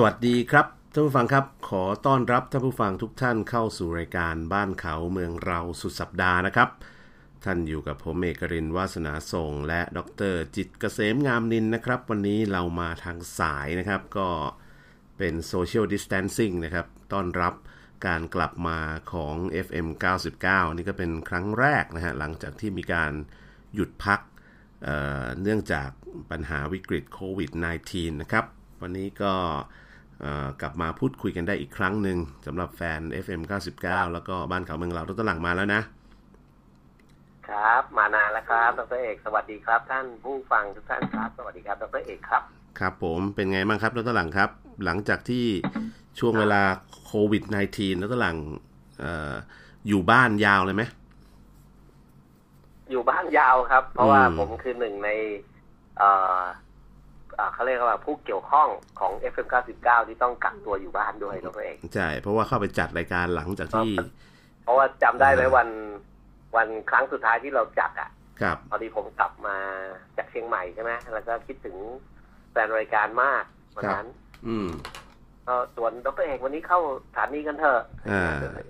[0.00, 6.68] สวัสดีครับท่านผู้ฟังครับ ขอต้อนรับท่านผู้ฟังทุกท่านเข้าสู่รายการบ้านเขาเมืองเราสุดสัปดาห์นะครับ
[7.44, 9.98] ท่านอยู่กับผมเอกรินวาสนาส่งและด
[10.32, 14.28] รจิตเกษมงามนินนะครับ วันนี้เรามาทางสายนะครับ ก็
[15.18, 17.54] เป็น Social Distancing นะครับ ต้อนรับ
[18.06, 18.78] การกลับมา
[19.12, 19.34] ของ
[19.66, 19.88] FM
[20.32, 23.12] 99 นี่ก็เป็นครั้งแรกนะฮะหลังจากที่มีการ
[23.74, 24.20] หยุดพัก
[24.82, 25.88] เเนื่องจาก
[26.30, 27.50] ปัญหาวิกฤตโควิด
[27.86, 28.44] -19 นะครับ
[28.82, 29.34] วันนี้ก็
[30.60, 33.40] กลับมาพูดคุยกันได้อีกครั้งหนึ่งสำหรับแฟน FM
[33.78, 35.80] 99 แล้วก็บ้านเขาเมืองเราต้นหลังมาแล้วนะ
[37.48, 42.42] ครับ มานานแล้วครับดรเอกสวัสดีครับ ท่านผู้ฟังทุกท่านครับ สวัสดีครับดรเอกครับ
[42.78, 44.50] ครับผมเป็นไงบ้างครับดรหลังครับ
[44.84, 45.46] หลังจากที่
[46.18, 46.62] ช่วงเวลา
[47.04, 47.42] โควิด
[47.74, 48.36] -19 ดรหลัง
[49.02, 49.04] อ
[49.88, 50.82] อยู่บ้านยาวเลยไหม
[52.90, 55.10] อยู่บ้านยาวครับ เพราะว่าผมคือหนึ่งใน
[57.38, 58.68] เอ่อเขาเรียกว่าผู้เกี่ยวข้อง
[59.00, 63.90] ของ FM99 ที่ต้องกักตัวอยู่บ้านด้วยตัวเองใช่เพราะว่าเข้าไปจัดรายการหลังจากที่
[64.64, 65.68] เพราะว่าจำได้ไหมวัน
[66.56, 68.10] วันครั้งสุดท้ายที่เราจัดอะ
[68.40, 69.56] ครับพอดีผมกลับมา
[70.16, 71.76] จากเชียงใหม่ใช่ไหมแล้วก็คิดถึง
[72.52, 73.44] แฟนรายการมาก
[73.76, 74.06] วันนั้น
[74.48, 74.68] อืม
[75.46, 77.82] ก็ส่วนดรเอกวันนี้เข้าสถานีกันเถอะ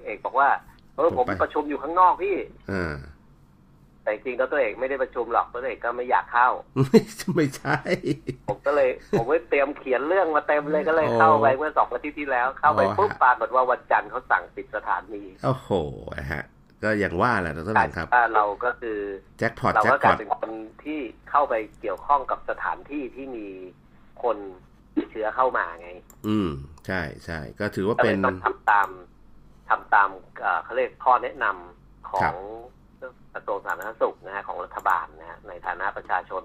[0.05, 0.49] เอกบอกว่า
[0.97, 2.37] เออผมประชุมอยู่ข้างนอกพี่
[4.09, 6.49] แต่จริงๆตัวเอกไม่ได้ประชุมหรอกตัวเอกก็ไม่อยากเข้า
[7.35, 7.79] ไม่ใช่
[8.49, 15.71] ผมก็เลยผมไม่เตรียมเขียนเรื่องมาเต็มเลยก็เลยเข้าไปเมื่อสองอาทิตย์ที่แล้ว เข้าไปปุ๊บปารฏว่าวันจันทร์เขาสั่งปิดสถานีโอ้โห
[16.33, 16.45] ฮะ
[16.83, 18.99] ก็อย่างว่าแหละตัวหลังครับเราก็คือ
[19.39, 20.51] แจ็คพอตเราก็กลายเป็นคน
[20.85, 23.47] ที่เข้าไปเกี่ยวข้องกับสถานที่ที่มี
[24.23, 24.37] คน
[25.11, 25.91] เชื้อเข้ามาไง
[26.29, 26.49] อืม
[26.87, 28.89] ใช่ใช่ก็ถือว่าเป็นต้องทำตาม
[29.69, 30.09] ทำตาม
[30.65, 32.35] เขาเรียกข้อแนะนำของ
[33.35, 36.43] กระทรวงสาธารณสุขนะฮะของรัฐบาลนะฮะในฐานะประชาชน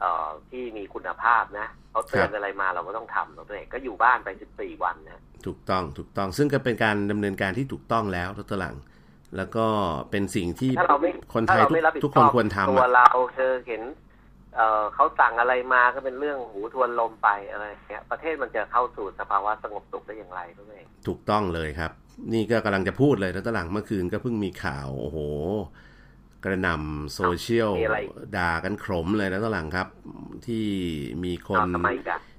[0.00, 8.76] เอ่อที่มีคุณภาพนะเขาเตือนอะไรมาเราก็ต้องทำตัวเองก็อยู่บ้านไปสิบสี่วันนะถูกต้องถูกต้องซึ่งก็เป็นการดำเนินการที่ถูกต้องแล้วทุกตลัง
[9.36, 9.66] แล้วก็
[10.10, 10.70] เป็นสิ่งที่
[11.34, 11.60] คนไทย
[12.04, 13.82] ทุกคนควรทำตัวเราเธอเห็น
[14.54, 21.92] เอ่อเขาสั่งอะไรมาก็เป็นเรื่องหูทวนลมไปอะไรเงี้ยประเทศมันจะเข้าสู่สภาวะสงบสุขได้อย่างไรตัวเองถูกต้องเลยครับ
[22.32, 25.18] นี่ก็กำลังจะพูดเลยตลังเมื่อคืนก็เพิ่งมีข่าวโอ้โห
[26.44, 27.72] กระนำโซเชียล
[28.36, 29.88] ด่ากันขมเลยนะตหลังครับ
[30.46, 30.66] ที่
[31.24, 31.60] มีคน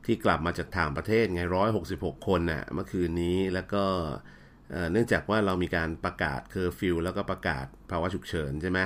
[0.05, 3.83] ที่กลับมาจากต่างประเทศไงร้อยหกสิบหกคนน่ะเมื่อคืนนี้แล้วก็
[4.91, 8.79] เนื่องจากว่าเรามีการประกาศเคอร์ฟิวแล้วก็ประกาศภาวะฉุกเฉินใช่ไหม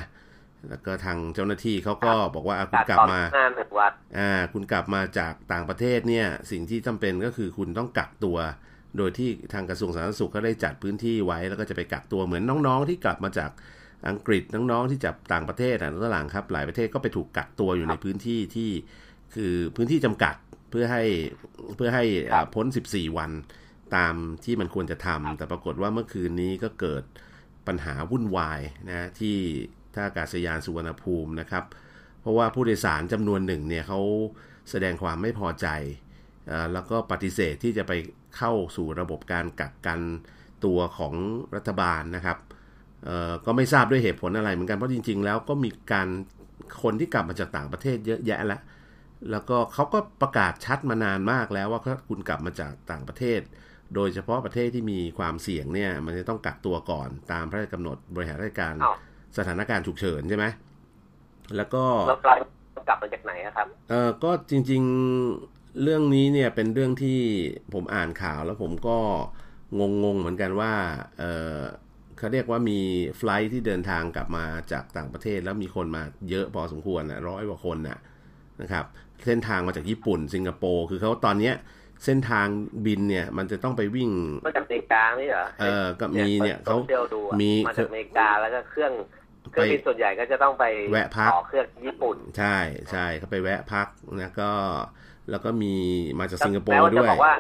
[0.70, 3.20] แล้วก็ทางเจ้าหน้าที่เขาก็บอกว่าคุณกลับมา
[4.18, 8.38] อ่า คุณกลับมาจากต่างประเทศเนี่ย สิ่งที่จำเป็นก็คือคุณต้องกักตัว
[8.98, 13.52] โดยที่ทางกระทรวงสาธารณสุขก็ได้จัดพื้นที่ไว้ แล้วก็จะไปกักตัวเหมือนน้องๆ ที่กลับมาจาก
[14.10, 18.70] อังกฤษน้องๆที่จากต่างประเทศอะตหลังครับ หลายประเทศก็ไปถูกกักตัวอยู่ในพื้นที่ที่
[19.36, 20.36] คือพื้นที่จำกัด
[20.70, 21.04] เพื่อให้
[21.76, 22.06] เพื่อให้
[22.54, 23.32] พ้น 14 วัน
[23.96, 24.14] ตาม
[24.44, 27.04] ที่มันควรจะทำแต่ปรากฏว่าเมื่อคืนนี้ก็เกิด
[27.68, 29.38] ปัญหาวุ่นวายนะที่
[29.96, 31.64] ท่าอากาศยานสุวรรณภูมินะครับ
[32.22, 34.00] เพราะว่าผู้โดยสารจำนวนหนึ่งเนี่ยเขา
[34.70, 35.68] แสดงความไม่พอใจ
[36.74, 37.92] แล้วก็ปฏิเสธที่จะไป
[38.38, 40.00] เข้าสู่ระบบการกักกัน
[40.66, 41.14] ตัวของ
[41.56, 42.38] รัฐบาลนะครับ
[43.46, 46.08] ก็ไม่ทราบด้วยเหตุผลอะไรเหมือนกันเพราะจริง ๆ แล้วก็มีการ
[46.84, 48.62] คนที่กลับมาจากต่างประเทศเยอะแยะแล้ว
[49.32, 53.42] แล้วก็เขาก็ประกาศชัดมานานมากแล้วว่าถ้าคุณกลับมาจากต่างประเทศ
[53.96, 58.74] โดยเฉพาะประเทศที่มีความเสี่ยงเนี่ยมันจะต้องกักตัวก่อนตามพระราชกำหนดบริหารราชการ
[59.38, 60.46] สถานการณ์ฉุกเฉินใช่ไหม
[61.58, 62.20] แล้วก็แล้ว
[62.88, 64.82] กลับมาจากไหนครับ เออก็จริง
[65.28, 67.20] ๆเรื่องนี้เนี่ยเป็นเรื่องที่
[67.74, 68.98] ผมอ่านข่าวแล้วผมก็
[70.04, 70.74] งงๆเหมือนกันว่า
[71.20, 71.24] เอ
[71.58, 71.60] อ
[72.18, 72.80] เขาเรียกว่ามี
[73.18, 78.00] ไฟล์ที่เดินทางกลับมาจากต่างประเทศ แล้วมีคนมาเยอะพอสมควรนะร้อยกว่าคนนะ
[78.62, 78.86] นะครับ
[79.26, 81.56] เส้นทางมาจากญี่ปุ่น สิงคโปร์คือเขาตอนเนี้ย
[82.06, 82.48] เส้นทาง
[82.86, 84.10] บินเนี่ยมันจะต้องไปวิ่ง
[84.46, 86.78] มาจากอเมริกาไม่เหรอเออก็มีเนี่ยเขา
[87.42, 88.94] มีมาจากอเมริกาแล้วก็เครื่อง
[89.52, 92.58] เครื่องบินส่วนใหญ่ก็จะต้องไปแวะพักเครื่องญี่ปุ่น ใช่
[92.92, 93.88] ใช่เขาไปแวะพัก
[94.22, 94.52] นะก็
[95.32, 95.74] แล้วก็มี
[96.20, 97.36] มาจากสิงคโปร์ด้วยบอกว่า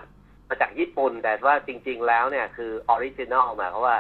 [0.49, 3.97] มาจากญี่ปุ่นแต่ว่าจริง ๆ แล้วเนี่ยคือ original หมายความว่า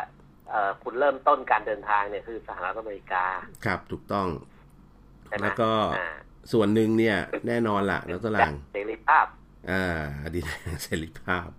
[0.83, 3.25] คุณเริ่มต้นการเดินทางเนี่ยคือสหรัฐอเมริกา
[3.65, 4.27] ครับถูกต้อง
[5.41, 5.71] แล้วก็
[6.51, 7.17] ส่วนหนึ่งเนี่ย
[7.47, 9.25] แน่นอนละแล้วตลังเสรีภาพ
[9.71, 10.41] อ่าดี
[10.83, 11.49] เสรีภาพ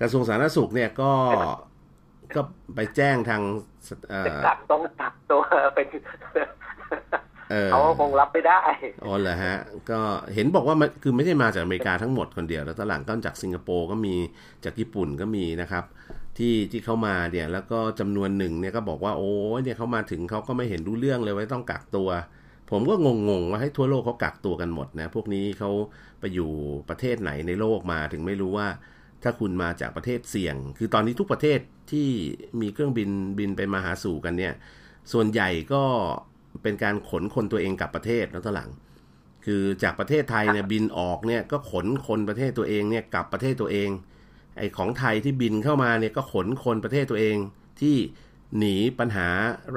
[0.00, 1.12] กระทรวงสาธารณสุขเนี่ยก็
[2.36, 2.42] ก็
[2.74, 3.42] ไปแจ้งทาง
[4.46, 5.42] ตักตรงตักตัว
[5.74, 5.86] เป็น
[7.70, 8.60] เขาคงรับไม่ได้
[9.04, 9.56] อ๋อเหรอฮะ
[9.90, 10.00] ก็
[10.34, 14.14] เห็นบอกว่ามันคือไม่ใช่มาจากอเมริกาทั้งหมดคนเดียว แล้วตลังก็จากสิงคโปร์ก็มี
[14.64, 15.84] จากญี่ปุ่นก็มีนะครับ
[16.38, 19.30] ที่ที่เขามาเนี่ย แล้วก็จำนวนหนึ่งเนี่ยก็บอกว่าโอ้
[19.62, 22.08] เนี่ยเขามาถึงเขาก็ไม่เห็นรู้เรื่องเลยว่าต้องกักตัว
[22.70, 22.94] ผมก็
[23.28, 25.70] งงๆว่าให้ทั่วโลกเขากักตัวกันหมดนะ พวกนี้เขา
[26.20, 26.50] ไปอยู่
[26.88, 28.68] ประเทศไหนในโลกมาถึงไม่รู้ว่า
[29.22, 31.58] ถ้าคุณมาจากประเทศเสี่ยง คือตอนนี้ทุกประเทศ
[31.92, 32.08] ที่
[32.60, 34.54] มีเครื่องบินบินไปมาหาสู่กันเนี่ย
[35.12, 35.84] ส่วนใหญ่ก็
[36.62, 38.70] เป็นการขนคนตัวเองกลับประเทศแล้วตหลัง
[39.44, 43.88] คือจากประเทศไทยเนี่ยบินออกเนี่ยก็ขนคนประเทศตัวเองเนี่ยกลับประเทศตัวเอง
[44.58, 47.36] ไอของไทยที่บินเข้ามาเนี่ยก็ขนคนประเทศตัวเอง
[47.80, 47.96] ที่
[48.58, 49.28] หนีปัญหา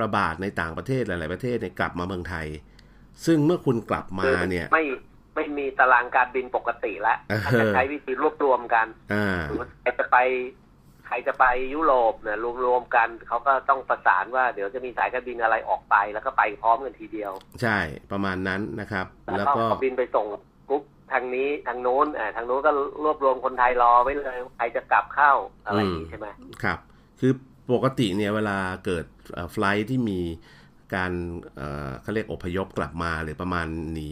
[0.02, 2.48] ระบาดในต่างประเทศหลาย ๆ ประเทศเนี่ยกลับมาเมืองไทย
[3.26, 4.68] ซึ่งเมื่อคุณกลับมาเนี่ย
[5.36, 7.18] ไม่ไม่มีตารางการบินปกติแล้ว
[7.60, 8.88] จะใช้วิธีรวบรวมกัน
[9.82, 10.18] ใครจะไป
[11.08, 17.78] ใครจะไปยุโรปเนี่ยรวมๆกันเขาก็ต้องประสานว่าเดี๋ยวจะมีสายการบินอะไรออกไป แล้วก็ไปพร้อมกันทีเดียว ใช่
[18.12, 19.06] ประมาณนั้นนะครับ
[19.38, 20.26] แล้วก็บินไปส่ง
[20.70, 20.84] กรุ๊ป
[21.14, 22.72] ทางนี้ทางโน้นอ่าทางโน้นก็
[23.04, 25.32] รวบรวมคนไทยรอไว้เลยใครจะกลับเข้า
[25.66, 26.28] อะไรอย่างนี้ใช่ไหม
[26.64, 26.80] ครับ
[27.20, 27.32] คือ
[27.74, 29.06] ปกติเนี่ยเวลาเกิด
[29.52, 30.20] ไฟล์ที่มี
[30.96, 31.12] การ
[32.02, 34.12] เขาเรียกอพยพกลับมาหรือประมาณหนี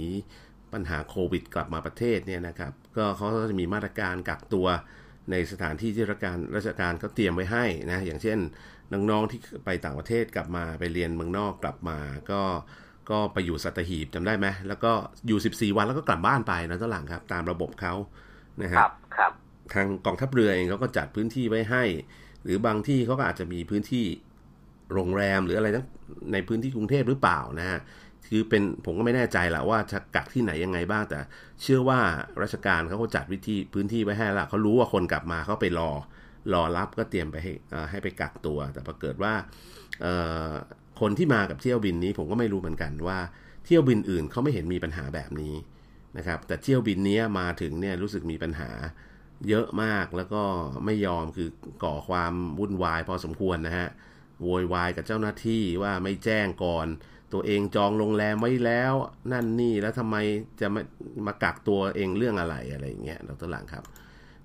[0.73, 4.67] ปัญหาโควิด กลับมาประเทศเนี่ยนะครับก็เขาก็จะมีมาตรการกักตัว
[5.31, 8.37] ในสถานที่ที่ราชการราชการเขาเตรียมไว้ให้นะอย่างเช่น
[8.91, 11.97] น้องๆที่ไปต่างประเทศกลับมาไปเรียนเมืองนอกกลับมา
[12.31, 12.41] ก็
[13.09, 14.91] ก็ไปอยู่สัตหีบจำได้ไหมแล้วก็
[15.27, 17.93] อยู่ 14 วันแล้วก็กลับบ้านไปนะตหลังครับ ตามระบบเขา
[18.61, 19.31] นะครับครับ
[19.73, 21.83] ทางกองทัพเรือเองเขาก็จัดพื้นที่ไว้ให้
[22.43, 24.05] หรือบางที่เขาก็อาจจะมีพื้นที่
[24.93, 25.85] โรงแรมหรืออะไรทั้ง
[26.33, 27.79] ในพื้นที่กรุงเทพหรือเปล่านะฮะ
[28.35, 31.19] คือเป็นผมก็ไม่แน่ใจแหละว่าจะกักที่ไหนยังไงบ้างแต่
[31.61, 31.99] เชื่อว่า
[32.41, 35.91] ราชการเขาก็จัดวิธีพื้นที่ไว้ให้ละเขารู้ว่าคนกลับมาเขาไปรอ
[36.53, 37.53] รอรับก็เตรียมไปให้
[37.89, 39.33] ให้ไปกักตัว แต่ปรากฏว่า
[41.01, 43.19] คนที่มากับเที่ยวบินนี้ผมก็ไม่รู้เหมือนกันว่า
[43.65, 45.55] เที่ยวบินอื่นเขาไม่เห็นมีปัญหาแบบนี้
[46.17, 48.69] นะครับ แต่เที่ยวบินนี้มาถึงเนี่ยรู้สึกมีปัญหา
[49.49, 50.43] เยอะมากแล้วก็
[50.85, 51.49] ไม่ยอมคือ
[51.83, 53.87] ก่อความวุ่นวายพอสมควรนะฮะ
[54.43, 56.87] โวยวายกับเจ้าหน้าที่ว่าไม่แจ้งก่อน
[57.33, 58.93] ตัวเองจองโรงแรมไว้แล้ว
[59.31, 60.15] นั่นนี่แล้วทำไม
[60.61, 60.81] จะมา
[61.27, 63.83] มากักตัวเองเรื่องอะไรอะไรอย่างเงี้ยดรหลังครับ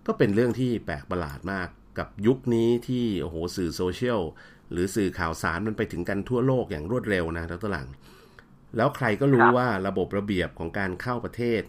[0.06, 1.69] ก็เป็นเรื่องที่แปลกประหลาดมาก
[1.99, 4.20] กับยุคนี้ที่โอ้โหสื่อโซเชียล
[4.70, 7.88] หรือสื่อข่าวสารมันไปถึงกันทั่วโลกอย่างรวดเร็วนะดรหลัง
[8.76, 11.62] แล้วใครก็รู้ว่าระบบระเบียบของการเข้าประเทศ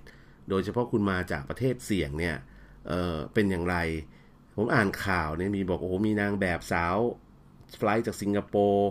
[0.49, 2.35] โดยเฉพาะคุณมาจากประเทศเสี่ยงเนี่ย
[2.87, 3.75] เออเป็นอย่างไร
[4.55, 6.95] ผมอ่านข่าวเนี่ยมีบอกโอ้มีนางแบบสาว
[7.77, 8.89] ไฟล์จากสิงคโปร์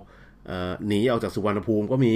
[0.89, 2.15] หนีออกจากสุวรรณภูมิก็มี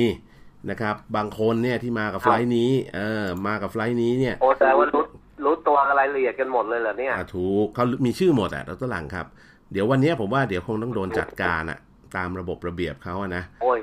[0.70, 5.02] นะครับ บางคนเนี่ยที่มากับไฟล์นี้เออมากับไฟล์นี้เนี่ยโอ้แต่ว่ารู้
[5.44, 9.26] รู้ตัวอะไรละเอียดกันหมดเลยเหรอเนี่ยถูกเขามีชื่อหมดอะเราตัวหลังครับ
[9.72, 11.78] เดี๋ยววันนี้ผมว่าเดี๋ยวคงต้องโดนจัดการอะ
[12.16, 13.78] ตามระบบระเบียบเขาอะนะโอ้ย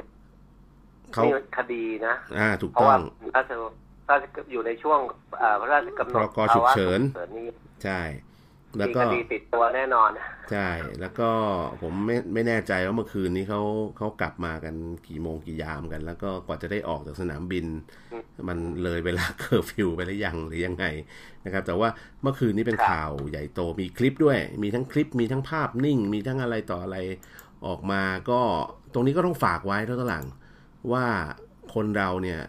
[1.14, 1.24] เขา
[1.58, 3.00] คดีนะอ่าถูกต้อง
[3.36, 3.56] ถ้าจะ
[4.08, 4.16] ถ้า
[4.52, 5.00] อยู่ในช่วง
[5.62, 7.00] พระราชกำหนดภาวะฉุกเฉิน
[7.84, 8.00] ใช่
[8.78, 10.10] แล้วก็คดีติดตัวแน่นอน
[10.52, 10.70] ใช่
[11.02, 11.30] แล้วก็
[11.82, 13.62] ผมไม่ไม่แน่ใจว่าเมื่อคืนนี้เขา
[13.98, 14.76] เขากลับมากัน
[15.08, 17.66] กี่โมงกี่ยามกัน แล้วก็กว่าจะได้ออกจากสนามบิน
[18.48, 20.86] มันเลยเวลาเคอร์ฟิวไปหรือยังหรือยังไง
[21.46, 21.90] นะครับ แต่ว่า
[22.22, 26.98] เมื่อคืนนี้เป็นข่าวใหญ่โตมีคลิปด้วย มีทั้งคลิปมีทั้งภาพนิ่ง มีทั้งอะไรต่ออะไร
[27.68, 28.42] ออกมาก็
[28.94, 30.26] ตรงนี้ก็ต้องฝากไว้เท่าหลัง
[30.92, 31.06] ว่า
[31.74, 32.40] คนเราเนี่ย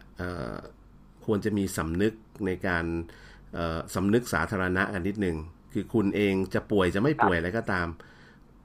[1.24, 2.12] ควรจะมีสำนึก
[2.46, 2.84] ในการ
[3.94, 5.36] สำนึกสาธารณะกันนิดนึง
[5.72, 7.88] คือคุณเองจะป่วยจะไม่ป่วยอะไรก็ตาม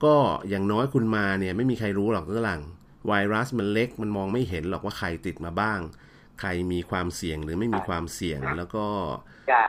[0.03, 0.15] ก็
[0.49, 2.61] อย่างน้อยคุณมาเนี่ยไม่มีใครรู้หรอกตัวหลัง
[3.07, 5.79] ไวรัสมันเล็กมันมองไม่เห็นหรอกว่าใครติดมาบ้าง
[6.41, 8.85] ใครมีความเสี่ยงหรือไม่มีความเสี่ยงแล้วก็
[9.49, 9.63] อย่า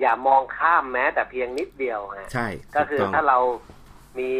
[0.00, 2.46] อย่ามองข้ามแม้ แต่เพียงนิดเดียวฮะใช่
[2.76, 3.38] ก็คือถ้าเรา
[4.18, 4.30] มี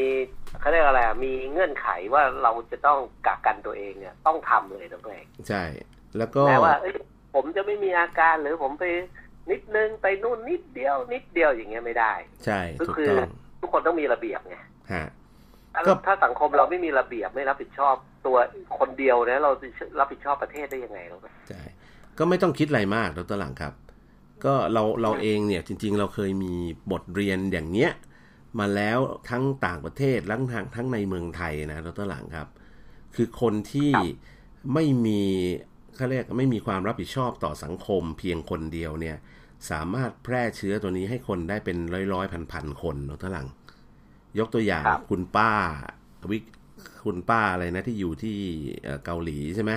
[0.61, 5.63] เขาเรียกอะไรมีเงื่อนไขว่าเราจะต้องกักกันตัวเองเนี่ยต้องทำเลยต้องแรกใช่
[6.19, 6.77] แล้วก็แต่ว่า
[7.35, 8.85] ผมจะไม่มีอาการหรือผมไป
[9.51, 12.13] นิดนึงไปนู่นนิดเดียว นิดเดียวอย่างเงี้ยไม่ได้
[12.45, 13.09] ใช่ก็คือ
[13.61, 14.57] ทุกคนต้องมีระเบียบไง
[14.93, 15.07] ฮะ
[16.07, 17.95] ถ้าสังคมเราไม่มีระเบียบไม่รับผิดชอบ
[18.27, 18.37] ตัว
[18.79, 19.53] คนเดียวเนี่ยเรา
[20.01, 21.63] รับผิดชอบประเทศได้ยังไงรู้ไหมใช่
[22.19, 23.75] ก็ไม่ต้องคิดอะไรมากดรหลังครับ
[24.45, 26.55] ก็เราเราเองเนี่ยจริง ๆ เราเคยมี
[26.93, 27.91] บทเรียนอย่างเนี้ย
[28.59, 28.99] มาแล้ว
[29.31, 32.49] ทั้งต่างประเทศทั้งทางทั้งในเมืองไทยนะดรหลังครับ
[33.15, 33.91] คือคนที่
[34.75, 35.23] ไม่มี
[35.97, 39.17] เขาเรียกไม่มีความรับผิดชอบต่อสังคมเพียงคนเดียวเนี่ย
[39.71, 43.47] สามารถแพร่เชื้อตัวนี้ให้คนได้เป็นร้อยร้อยพันพันคนนทลัง
[44.39, 45.51] ยกตัวอย่างคุณป้า
[46.31, 46.39] วิ
[47.05, 48.39] คุณป้าอะไรนะที่อยู่ที่
[49.05, 49.73] เกาหลีใช่ไหม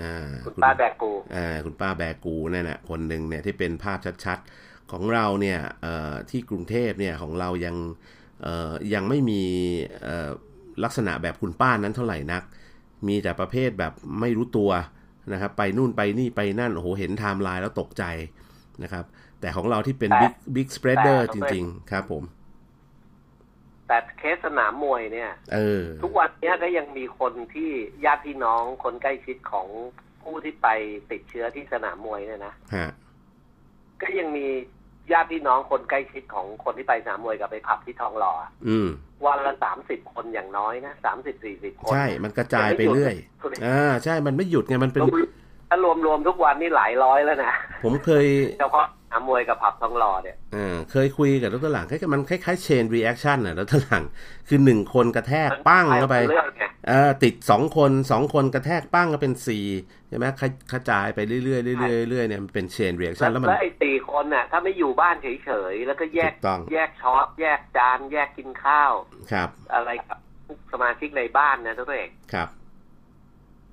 [0.00, 7.76] อ่าคุณป้าแบกูอ่าคุณป้าแบกูนั่นแหละคนหนึ่งเนี่ยที่เป็นภาพชัดๆ ของเราเนี่ยเอ่อที่กรุงเทพเนี่ยของเรายัง
[8.42, 9.42] เอ่อยังไม่มี
[10.02, 10.30] เอ่อ
[10.84, 12.42] ลักษณะแบบคุณป้านั้นเท่าไหร่นัก
[13.08, 14.70] มีแต่ประเภทแบบไม่รู้ตัว
[15.32, 18.04] นะครับ ไปนู่นไปนี่ไปนั่นโอ้โหเห็นไทม์ไลน์แล้วตกใจ
[18.84, 19.04] นะครับ
[19.40, 22.22] แต่ของเราที่เป็น big big spreader จริง ๆ ครับผม
[23.86, 27.70] แต่เคสสนามมวยเนี่ยเออทุกวันนี้ก็ยังมีคนที่
[28.04, 29.68] ญาติพี่น้องคนใกล้ชิดของ
[30.22, 30.68] ผู้ที่ไป
[31.10, 32.90] ติดเชื้อที่สนามมวยเนี่ยนะฮะ
[34.02, 34.46] ก็ยังมี
[35.12, 38.88] ญาติพี่น้องคนใกล้ชิดของคนที่ไปสนามมวยกับไปผับที่ทองหล่ออะอืม
[39.26, 43.14] วันละสามสิบคนอย่างน้อยนะสามสิบสี่สิบคน ใช่ มันกระจายไปเรื่อย
[43.66, 45.02] อ่า ใช่ มันไม่หยุดไง มันเป็น
[45.72, 48.26] ถ้ารวมรวมๆทุกวันนี่หลายร้อยแล้วนะ ผมเคย
[48.60, 54.04] เฉพาะสนามมวยกับผับทองหล่อเนี่ยเออเคยคุยกับดรหลังคล้ายๆมันคล้ายๆ chain reaction อะดรหลัง
[54.48, 59.66] คือหนึ่งคนกระแทกปั้งเข้าไปเรื่อยๆไงเออติดสองคนสองคนกระแทกปั้งก็เป็นสี่
[60.08, 61.58] ใช่ไหมขยกระจายไปเรื่อยๆเรื่อ
[62.06, 68.92] ยๆเรื่อยๆเนี่ยมันเป็น chain แล้ reaction วแล้วมันแล้วไอ้สี่คนน่ะถ้าไม่อยู่บ้านเฉยๆแล้วก็แยกถูกต้องแยกช้อนแยกจานแยกกินข้าว
[69.32, 70.18] ครับ อะไรกับ
[70.72, 72.48] สมาชิกในบ้านนะทุกเอกครับ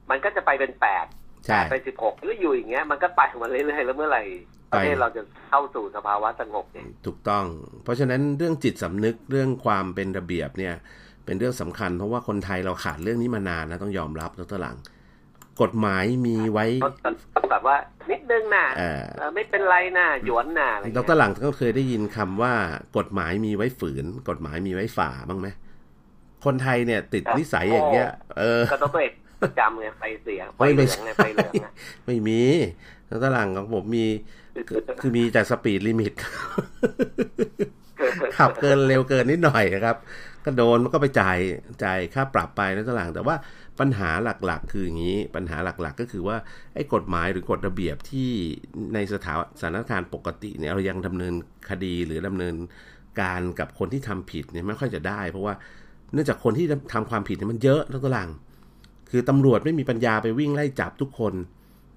[0.10, 1.06] มันก็จะไปเป็นแปด
[1.46, 4.24] ใช่ไปสิบหกหรืออยู่อย่างเงี้ยมันก็ไปมาเรื่อยๆแล้วเมื่อไหร่
[4.72, 7.46] ประเทศไปเราจะเข้าสู่สภาวะสงบเนี่ยถูกต้อง
[7.84, 10.74] เพราะฉะนั้นเรื่องจิตสำนึกเรื่องความเป็นระเบียบเนี่ย
[11.25, 14.77] เป็นเรื่องสำคัญ เพราะว่าคนไทยเราขาดเรื่องนี้มานานนะต้องยอมรับดรหลัง
[15.62, 16.65] กฎหมายมีไว้
[17.36, 17.77] ก็แบบว่า
[18.12, 22.53] นิดนึงนะเอ่อเออไม่เป็นไรนะหยวนนะอะไรดเงี้ยรหลังก็เคยได้ยินคำว่า
[22.98, 25.48] กฎหมายมีไว้ฝืน กฎหมายมีไว้ฝ่าบ้างไหม
[26.46, 29.28] คนไทยเนี่ย ติดนิสัยอย่างเงี้ย เออก็ต้องตัวเอกประ
[29.60, 31.72] จำไงไฟเสียไฟไม่เหไม่ลืองไงไฟเหลืองนะ
[32.05, 32.41] ไม่มี
[33.10, 34.05] ดรหลังของผมมี
[34.69, 36.13] คือคือมีแต่สปีดลิมิต
[38.38, 39.98] ขับเกินเร็วเกินนิดหน่อยนะครับ
[40.46, 41.38] ก็โดนมันก็ไปจ่าย
[41.84, 43.36] จ่ายค่าปรับไปนะตลังแต่ว่า
[43.79, 44.10] ปัญหา
[44.46, 46.38] หลักๆ คืออย่างนี้ ปัญหาหลักๆ ก็คือว่า
[46.75, 48.29] ไอ้กฎหมายหรือกฎระเบียบที่
[48.93, 51.34] ในสถาสถานการณ์ปกติเนี่ยเรายังดำเนิน
[51.69, 52.55] คดีหรือดำเนิน
[53.22, 55.53] การกับคนที่ทำผิดเนี่ยไม่ค่อยจะได้ เพราะว่า
[56.13, 58.29] เนื่องจากคนที่ทำความผิดเนี่ยมันเยอะนะตลัง
[59.12, 61.34] คือตำรวจไม่มีปัญญาไปวิ่งไล่จับทุกคน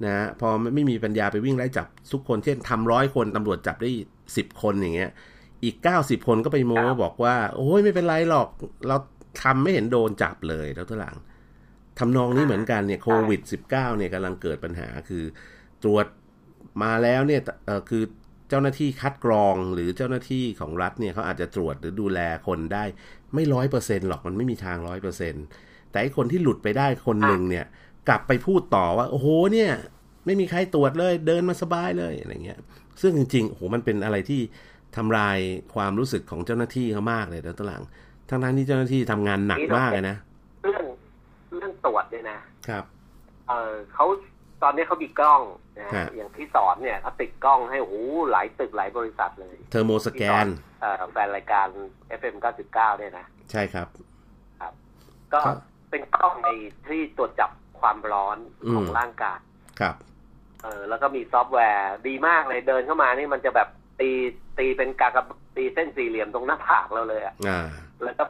[0.04, 3.90] นะฮะพอไม่มีปัญญาไปวิ่งไล่จับทุกคน เช่นทำร้อยคนตำรวจจับได้
[4.36, 5.10] สิบคนอย่างเงี้ย
[5.64, 8.48] อีกเก้าสิบคนก็ไปโม้ครับบอกว่า โอ้ยไม่เป็นไรหรอก
[8.88, 8.96] เรา
[9.42, 11.16] ทำไม่เห็นโดนจับเลยแล้วตัวหลัง
[11.98, 15.24] ทำนองนี้เหมือนกันเนี่ยโควิด -19 เนี่ยกำลังเกิดปัญหาคือ
[15.82, 16.06] ตรวจ
[16.82, 18.02] มาแล้วเนี่ยเออคือ
[18.48, 22.84] เจ้าหน้าที่คัดกรองหรือเจ้าหน้าที่ของรัฐเนี่ยเขาอาจจะตรวจหรือดูแลคนได้
[23.34, 25.34] ไม่ร้อยเปอร์เซ็นหรอกมันไม่มีทางร้อยเปอร์เซ็น
[25.92, 27.66] แต่ไอ้คนที่หลุดไปได้คนหนึ่งเนี่ย
[28.08, 29.70] กลับไปพูดต่อว่า โอ้โหเนี่ย
[30.26, 32.60] ไม่มีใครตรวจเลย เดินมาสบายเลยอะไรเงี้ย
[33.02, 34.40] ซึ่งจริงๆโอ้โหมันเป็นอะไรที่
[34.96, 35.38] ทำลาย
[35.74, 37.82] ความรู้สึกของเจ้าหน้าที่เขามากเลยนะตวหลัง
[38.30, 40.16] ทั้งนั้นที่เจ้าหน้าที่ทำงานหนักมากเลยนะ
[40.62, 40.84] เรื่อง
[41.56, 42.84] เรื่องตรวจเนี่ยนะครับ
[43.48, 44.04] เออเขา
[44.62, 45.42] ตอนนี้เขามีกล้อง
[45.78, 47.94] นะฮะอย่างที่สาทรเนี่ยเขาติดกล้องให้โอ้โห
[48.30, 50.46] หลายตึกหลายบริษัทเลย thermo scan
[50.80, 51.66] เอ่อแฟนรายการ
[52.20, 53.88] FM 99เนี่ยนะ ใช่ครับ
[55.32, 55.58] ก็ครับ
[55.92, 56.48] เป็นกล้องใน
[56.88, 59.38] ที่ตรวจจับความร้อนอืมของร่างกาย
[59.80, 59.94] ครับ
[60.62, 63.68] เออแล้วก็มีซอฟต์แวร์ดีมากเลยเดินเข้ามานี่มันจะแบบ
[64.00, 64.10] ตี
[64.58, 67.60] ตีเป็นกากบตีเส้นสี่เหลี่ยมตรงหน้าผากเราเลยอะอ่า
[68.04, 68.24] แล้วก็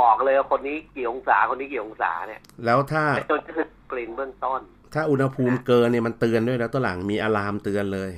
[0.00, 4.60] บอกเลยว่าคนนี้กี่องศาคนนี้กี่องศาเนี่ย แล้วถ้าไอ้จนก็คือกลิ่นเบื้องต้น
[4.94, 8.12] ถ้าอุณหภูมิเกินเนี่ยมันเตือนด้วยแล้วตัวหลังมีอะลามเตือนเลย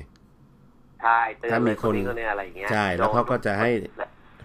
[1.03, 3.71] ใช่เตือนถ้าเลมียคคนนนี้คนนี้อะไรอย่างเงี้ยใช่แล้วเขาก็จะให้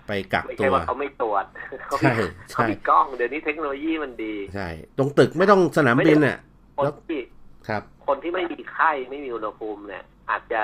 [0.07, 1.45] ไปกักไม่ตัใช่วว่าเขาไม่ตรวจ
[1.85, 4.67] เขาใช่มีใช่เขามีกล้องเดี๋ยวนี้เทคโนโลยีมันดีใช่
[4.97, 6.37] ตรงตึกไม่ต้องสนามบินอะ
[6.75, 7.21] คนแล้วที่
[7.67, 10.61] ครับ คนที่ไม่มีไข้ไม่มีอุณหภูมิเนี่ย อาจจะ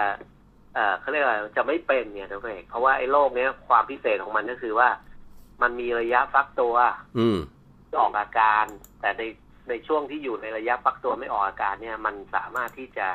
[0.74, 4.89] เอ่อเขาเรียกว่าจะไม่เป็นเนี่ยนะเอกเพราะว่าไอ้โรคเนี้ยความพิเศษของมันก็คือว่า
[5.62, 6.75] มันมีระยะฟักตัว
[7.19, 7.38] อืม
[8.00, 8.65] ออกอาการ
[9.01, 9.24] แต่ใน
[9.69, 13.08] ในช่วงที่อยู่ในระยะฟักตัวไม่ออกอาการเนี่ย มันสามารถที่จะ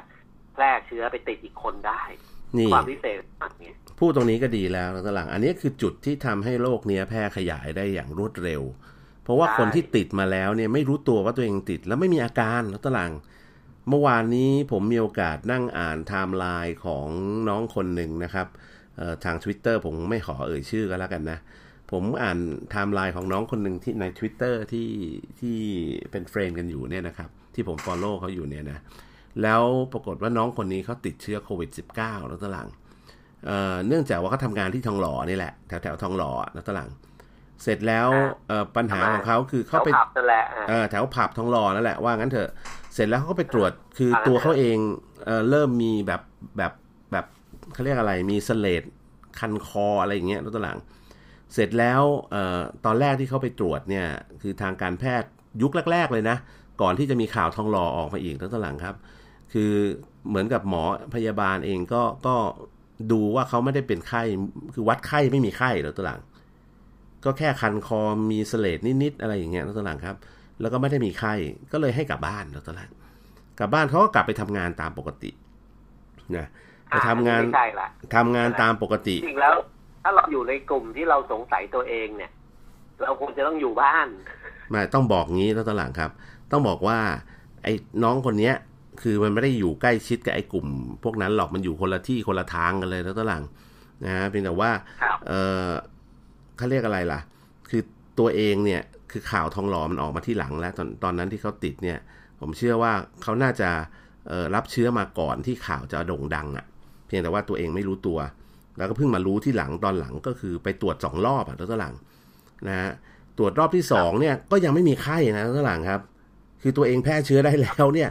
[0.54, 2.02] แพร่เชื้อไปติดอีกคนได้
[2.56, 8.62] นี่ความพิเศษของมันเนี่ย พูดตรงนี้ก็ดีแล้วนะตวหลังอันนี้คือจุดที่ทำให้โรคเนี้ยแพร่ขยายได้อย่างรวดเร็ว
[9.22, 13.12] เพราะว่าคนที่ติดมาแล้วเนี่ยไม่รู้ตัวว่าตัวเองติด แล้วไม่มีอาการนะตวหลัง
[13.88, 17.08] เมื่อวานนี้ผมมีโอกาสนั่งอ่านไทม์ไลน์ของ
[17.48, 18.46] น้องคนหนึ่งนะครับ
[18.96, 21.38] เอ่อทาง Twitter ผมไม่ขอเอ่ยชื่อก็แล้วกันนะ
[21.90, 22.38] ผมอ่าน
[22.70, 24.90] ไทม์ไลน์ของน้องคนหนึ่งที่ใน Twitter ที่
[25.40, 25.58] ที่
[26.10, 28.78] เป็น friend กันอยู่เนี่ยนะครับ ที่ผม Follow เขาอยู่เนี่ยนะ
[29.42, 32.68] แล้วปรากฏว่าน้องคนนี้เขาติดเชื้อโควิด -19 แล้วตวหลัง
[33.46, 36.90] เอ่อเนื่องจากว่าเขาทำงานที่ทองหล่อนี่แหละแถวแถวๆทองหล่อนะตวหลัง
[37.62, 38.08] เสร็จแล้ว
[38.48, 42.50] เอ่อปัญหาของเขาคือเขาไปขับนั่นแหละอะเออแถวผับทองหล่อนั่นแหละว่างั้นเถอะ
[42.94, 44.78] เสร็จแล้วเขาก็ไปตรวจคืออ่าตัวเขาเอง
[45.26, 46.22] เออเริ่มมีแบบ
[46.58, 46.72] แบบ
[47.12, 47.26] แบบ
[47.72, 48.82] เขาเรียกอะไรมีเสลด
[49.38, 50.78] คันคออะไรอย่างเงี้ยรถตวหลัง
[51.54, 54.06] เสร็จแล้วเอ่อตอนแรกที่เขาไปตรวจเนี่ย
[54.42, 55.28] คือทางการแพทย์
[55.62, 56.36] ยุคแรก ๆ เลยนะ
[56.82, 58.96] ก่อนที่จะมีข่าวทองหล่อออกมาอีกรถตวหลังครับ
[59.52, 59.72] คือ
[60.28, 60.82] เหมือนกับหมอ
[61.14, 62.34] พยาบาลเองก็ก็
[63.12, 64.22] ดูว่าเขาไม่ได้เป็นไข้
[64.74, 66.20] คือวัดไข้ไม่มีไข้รถตวหลัง
[67.24, 70.16] ก็แค่คันคอมีเสลดนิดๆอะไรอย่างเงี้ยรถตวหลังครับ
[70.60, 71.34] แล้วก็ไม่ได้มีไข้
[71.72, 72.90] ก็เลยให้กลับบ้านแล้วตอนแรก
[73.58, 75.30] กลับบ้านเขาก็กลับไปทำงานตามปกติ
[76.36, 76.46] นะ
[76.88, 79.54] ไปทำงานไม่ใช่ละทำงานตามปกติ จริงแล้ว
[80.02, 82.30] ถ้าเราอยู่ในกลุ่มที่เราสงสัยตัวเองเนี่ย
[83.02, 84.06] เราควรจะต้องอยู่บ้าน
[84.70, 86.10] ไม่ต้องบอกงี้แล้วตอนหลังครับ
[86.52, 86.98] ต้องบอกว่า
[87.62, 87.72] ไอ้
[88.02, 88.54] น้องคนเนี้ย
[89.02, 90.66] คือมันไม่ได้อยู่ใกล้ชิดกับไอ้กลุ่ม
[91.04, 93.44] พวกนั้นหรอกมันอยู่คนละที่คนละทางกันเลยแล้วตอนหลัง
[94.04, 94.70] นะฮะเพียงแต่ว่า
[95.02, 95.32] ครับเอ
[95.66, 95.68] อ
[96.56, 97.20] เขาเรียกอะไรล่ะ
[97.70, 97.82] คือ
[98.18, 101.98] ตัวเองเนี่ยคือข่าวทองหล่อมันออกมาที่หลังแล้วตอนตอนนั้นที่เขาติดเนี่ย
[102.40, 103.70] ผมเชื่อว่าเขาน่าจะ
[104.28, 106.66] เอ่อรับเชื้อมาก่อนที่ข่าวจะโด่งดังอะ่ะ
[107.06, 108.18] เพียงแต่ว่าตัวเองไม่รู้ตัว
[108.76, 111.94] แล้วก็เพิ่งมารู้ที่หลังตอนหลังก็คือไปตรวจสองรอบอะ่ะตัวหลัง
[112.68, 112.90] นะฮะ
[113.38, 116.00] ตรวจรอบที่สองเนี่ยก็ยังไม่มีไข้นะตัวหลังครับ
[116.62, 118.10] คือตัวเองแพร่เชื้อได้แล้วเนี่ย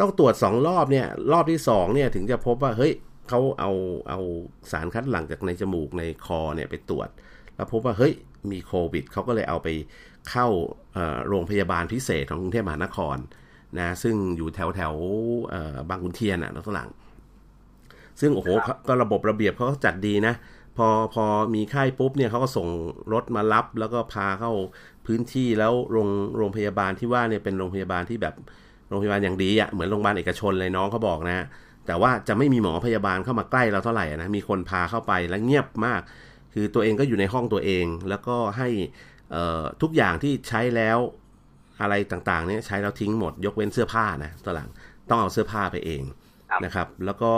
[0.00, 2.92] ต้องตรวจสองรอบเนี่ยรอบที่สองเนี่ยถึงจะพบว่าเฮ้ย
[3.28, 3.70] เขาเอา
[4.08, 4.20] เอา
[4.72, 7.08] สารคัดหลั่งจากในจมูกในคอเนี่ยไปตรวจ
[7.54, 8.12] แล้วพบว่าเฮ้ย
[8.50, 9.68] มีโควิดเขาก็เลยเอาไป
[10.30, 10.46] เข้า
[10.94, 13.16] เอ่อโรงพยาบาลพิเศษของกรุงเทพมหานคร
[13.78, 14.94] นะซึ่งอยู่แถวแถว
[15.50, 16.88] เอ่อบางขุนเทียนอะนักหลัง
[18.20, 20.34] ซึ่งโอ้โหเขาก็ระบบระเบียบเขาก็จัดดีนะ
[20.76, 22.68] พอพอมีไข้ปุ๊บเนี่ยเขาก็ส่ง
[23.12, 24.52] รถมารับ แล้วก็พาเข้า
[25.06, 28.34] พื้นที่แล้วโรงโรงพยาบาลที่ว่าเนี่ยเป็นโรงพยาบาลที่แบบ
[28.90, 31.46] โรงพยาบาลอย่างดีอะ่ะเหมือนโรงพยาบาลเอกชนเลยน้องเขาบอกนะ
[31.86, 36.00] แต่ว่าจะไม่มีหมอพยาบาลเข้ามาใกล้เราเท่าไหร่นะมีคนพาเข้าไปแล้วเงียบมาก
[36.54, 38.68] คือตัวเองก็อยู่ในห้องตัวเอง แล้วก็ให้
[39.30, 40.98] เอ่อทุกอย่างที่ใช้แล้ว
[41.80, 44.68] อะไรต่างๆเนี่ยใช้แล้วทิ้งหมด ยกเว้นเสื้อผ้านะตอนหลัง
[45.08, 46.02] ต้องเอาเสื้อผ้าไปเอง
[46.50, 47.32] ครับนะครับ แล้วก็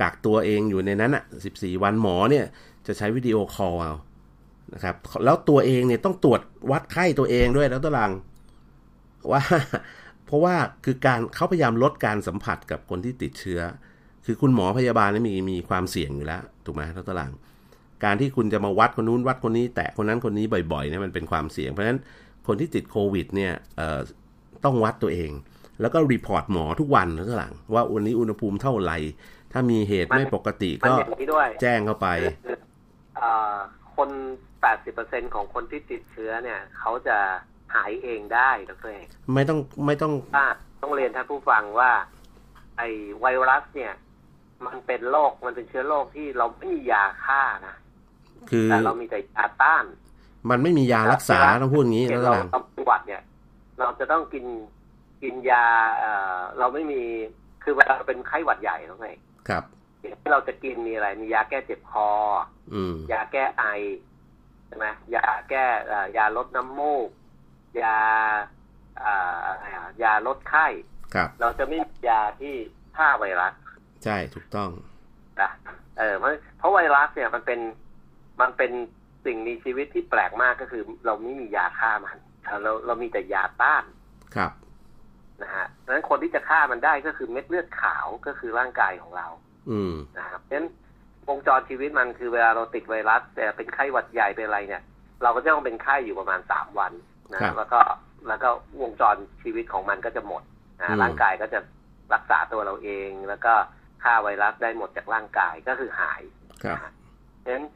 [0.00, 2.44] กักตัวเองอยู่ในนั้นอะ 14 วันหมอเนี่ย
[2.86, 3.92] จะใช้วิดีโอคอลเอา
[4.74, 6.40] นะครับ แล้วตัวเองเนี่ยต้องตรวจ
[6.70, 8.12] วัดไข้ตัวเองด้วยแล้วตหลัง
[9.32, 9.42] ว่า
[10.28, 13.60] เพราะว่าคือการเขาพยายามลดการสัมผัสกับคนที่ติดเชื้อ
[14.26, 17.32] คือคุณหมอพยาบาลนี่มีมีความเสี่ยงอยู่แล้วถูกไหมแล้วตหลัง
[18.04, 22.00] การที่คุณจะมาวัดคนนู้นวัดคนนี้ แตะคนนั้นคนนี้บ่อยๆเนี่ยมันเป็นความเสี่ยง เพราะฉะนั้น
[22.46, 24.00] คนที่ติดโควิดเนี่ยเอ่อ
[24.64, 25.30] ต้องวัดตัวเอง
[25.80, 28.98] แล้วก็ report หมอทุกวันนะหลังว่าวันนี้อุณหภูมิเท่าไหร่
[29.52, 32.08] ถ้ามีเหตุไม่ปกติมันก็อย่างนี้ด้วยแจ้งเข้าไป
[32.44, 32.58] คือ
[33.16, 33.56] เอ่อ
[33.96, 34.10] คน
[34.72, 37.18] 80%ของคนที่ติดเชื้อเนี่ย เขาจะ
[37.74, 40.46] หายเองได้ดรเอกไม่ต้องไม่ต้องถ้า
[40.82, 41.90] ต้องเรียนท่านผู้ฟังว่า
[42.76, 42.88] ไอ้
[43.20, 43.92] ไวรัสเนี่ย
[44.66, 47.74] มันเป็นโรคมันเป็นเชื้อโรคที่เราไม่มียาฆ่านะ
[48.50, 49.84] คือแต่เรามีแต่ยาต้าน
[50.50, 53.22] มันไม่มียารักษาต้องพูดอย่างนี้เช่แล้วนเราหลังต้องเป็นหวัดเนี่ย
[53.78, 54.44] เราจะต้องกิน
[55.22, 55.66] กินยา
[55.98, 57.02] เอ่อเราไม่มี
[57.62, 59.08] คือเวลาเราเป็นไข้หวัดใหญ่ต้องไง
[59.48, 59.64] ครับ
[60.00, 62.10] ที่เราจะกินมีอะไร มียาแก้เจ็บคอ
[62.74, 63.64] อืมยาแก้ไอ
[64.66, 67.08] ใช่ไหมยาแก้เอ่อยาลดน้ำมูก
[67.82, 67.98] ยา
[69.02, 70.66] อ่าอะไรอะยาลดไข้
[71.14, 72.54] ครับ เราจะไม่มียาที่
[72.96, 73.52] ฆ่าไวรัส
[74.04, 74.70] ใช่ถูกต้อง
[75.40, 75.50] นะ
[75.98, 77.60] เออเพราะเพราะไวรัสเนี่ยมันเป็น
[78.40, 78.72] มันเป็น
[79.24, 82.16] สิ่งมีชีวิตที่แปลกมากก็คือ เราไม่มียาฆ่ามัน
[82.62, 83.84] เราเรามีแต่ยาต้าน
[84.36, 84.52] ครับ
[85.42, 89.26] นะฮะดังนั้นคนที่จะฆ่ามันได้ก็คือเม็ดเลือดขาวก็คือร่างกายของเรา
[89.70, 90.68] อืมนะครับเพราะฉะนั้น
[91.28, 94.82] วงจรชีวิตมันคือเวลาเราติดไวรัสแต่เป็นไข้หวัดใหญ่เป็นอะไรเนี่ย
[95.22, 96.92] เราก็จะต้องเป็นไข้อยู่ประมาณสามวัน
[97.32, 97.80] นะครับ แล้วก็
[98.28, 98.48] แล้วก็
[98.80, 100.42] วงจรชีวิตของมันก็จะหมด
[100.80, 101.60] อืนะมร่างกายก็จะ
[102.14, 103.54] รักษาตัวเราเอง แล้วก็
[104.02, 106.22] ฆ่าไวรัสได้หมดจากร่างกายก็คือหาย
[106.64, 106.76] ครับ
[107.40, 107.66] เพราะฉะนั้น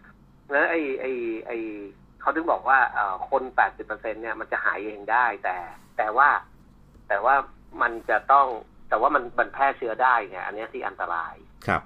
[0.50, 1.12] แล้วไอ้ไอ้
[1.46, 1.58] ไอ้
[2.20, 5.56] เขาถึงบอกว่าเอ่อคนแปดสิบเปอร์เซ็นเนี่ยมันจะหายเองได้ แต่
[5.98, 6.28] แต่ว่า
[7.08, 7.34] แต่ว่า
[7.82, 8.46] มันจะต้อง
[8.88, 11.34] แต่ว่ามันมันแพร่เชื้อได้ไงอันเนี้ยที่อันตราย
[11.66, 11.82] ครับ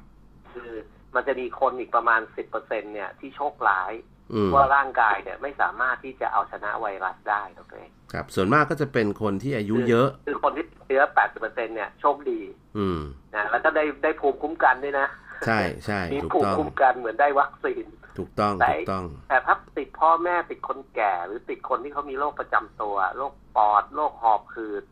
[0.52, 0.70] คือ
[1.14, 4.15] มันจะมีคนอีกประมาณสิบเปอร์เซ็นเนี่ยที่โชคร้ายอืม
[4.54, 7.74] ว่าร่างกายเนี่ยไม่สามารถที่จะเอาชนะไวรัสได้โอเค
[8.12, 12.40] ครับ ส่วนมากก็จะเป็นคนที่อายุเยอะ คือคนที่ติดเชื้อแปดสิบเปอร์เซ็นเนี่ยโชคดี
[12.78, 13.00] อืม
[13.34, 15.06] นะแล้วก็ได้ได้ภูมิคุ้มกันด้วยนะ
[15.46, 17.84] ใช่ใช่มีถูกภูมิต้องคุ้มกันเหมือนได้วัคซีน
[18.18, 24.84] ถูกต้องแต่ถูกต้อง แต่ถ้าติดพ่อแม่ติดคนแก่ หรือติดคนที่เขามีโรคประจำตัวโรคปอดโรคหอบหืด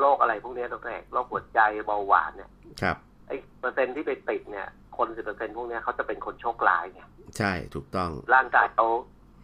[0.00, 2.50] โรคอะไรพวกเนี้ยตัวแรกโรคหัวใจเบาหวานเนี่ย
[2.82, 7.00] ครับไอ้เปอร์เซ็นต์ที่ไปติดเนี่ย คนสิบเปอร์เซ็นต์พวกเนี้ยเขาจะเป็นคนโชคร้ายไง
[7.38, 8.86] ใช่ถูกต้อง ร่างกายเขา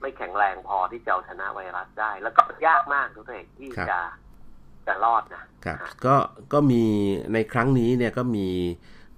[0.00, 4.00] ไม่แข็งแรงพอที่จะเอาชนะไวรัสได้ แล้วก็ยากมากตัวเองที่ครับจะ
[4.86, 6.16] จะรอดนะครับก็
[6.52, 6.84] ก็มี
[7.34, 8.48] ในครั้งนี้เนี่ยก็มี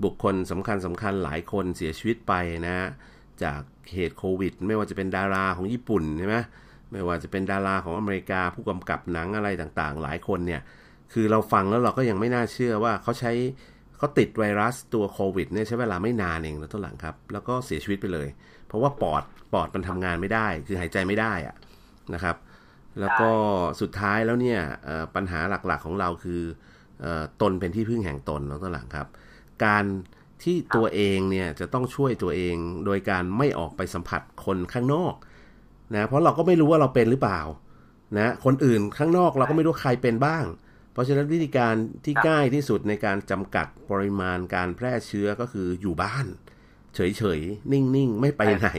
[0.04, 2.32] บุคคลสำคัญสำคัญหลายคนเสียชีวิตไป
[2.66, 2.88] นะฮะ
[3.42, 3.60] จาก
[3.92, 6.36] เหตุโควิด ไม่ว่าจะเป็นดาราของญี่ปุ่นใช่ไหม
[6.92, 10.62] ไม่ว่าจะเป็นดาราของอเมริกาผู้กำกับหนังอะไรต่างๆ หลายคนเนี่ย
[11.12, 13.32] คือเราฟังแล้วเราก็ยังไม่น่าเชื่อว่าเขาใช้
[14.00, 18.28] เขาติดไวรัสตัวโควิดเนี่ยใช้เวลาไม่นานเองนะต้นหลังครับ แล้วก็เสียชีวิตไปเลย
[18.66, 21.56] เพราะว่าปอดปอดมันทำงานไม่ได้ คือหายใจไม่ได้อะ
[22.14, 22.36] นะครับ
[23.00, 23.30] แล้วก็
[23.80, 24.60] สุดท้ายแล้วเนี่ย
[25.14, 26.42] ปัญหาหลักๆของเราคือ
[27.00, 29.08] เอ่อตนเป็นที่พึ่งแห่งตนแล้วต้นหลังครับ
[29.64, 29.84] การ
[30.42, 35.14] ที่ตัวเองเนี่ยจะต้องช่วยตัวเองโดยการไม่ออกไปสัมผัสคนข้างนอก
[35.94, 37.40] นะเพราะเราก็ไม่รู้ว่าเราเป็นหรือเปล่า
[38.18, 40.44] นะคนอื่นข้างนอกเราก็ไม่รู้ใครเป็นบ้าง
[40.92, 41.74] เพราะฉะนั้นวิธีการ
[42.04, 46.26] ที่ง่ายที่สุดในการจำกัดปริมาณการแพร่เชื้อก็คืออยู่บ้าน
[46.94, 48.70] เฉยๆ นิ่งๆ ไม่ไปไหน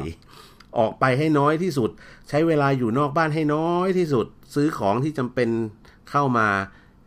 [0.78, 1.90] ออกไปให้น้อยที่สุด
[2.30, 5.50] ใช้เวลาอยู่นอกบ้านให้น้อยที่สุด ซื้อของที่จำเป็น
[6.10, 6.48] เข้ามา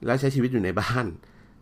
[0.06, 1.06] แล้วใช้ชีวิตอยู่ในบ้าน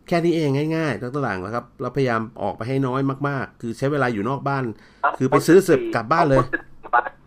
[0.07, 4.63] แค่นี้เองง่ายๆตั้งตหลังแล้วครับ เราพยายามออกไปให้น้อยมากๆ คือใช้เวลาอยู่นอกบ้าน
[5.17, 6.45] คือไปซื้อสึกกลับบ้านเลย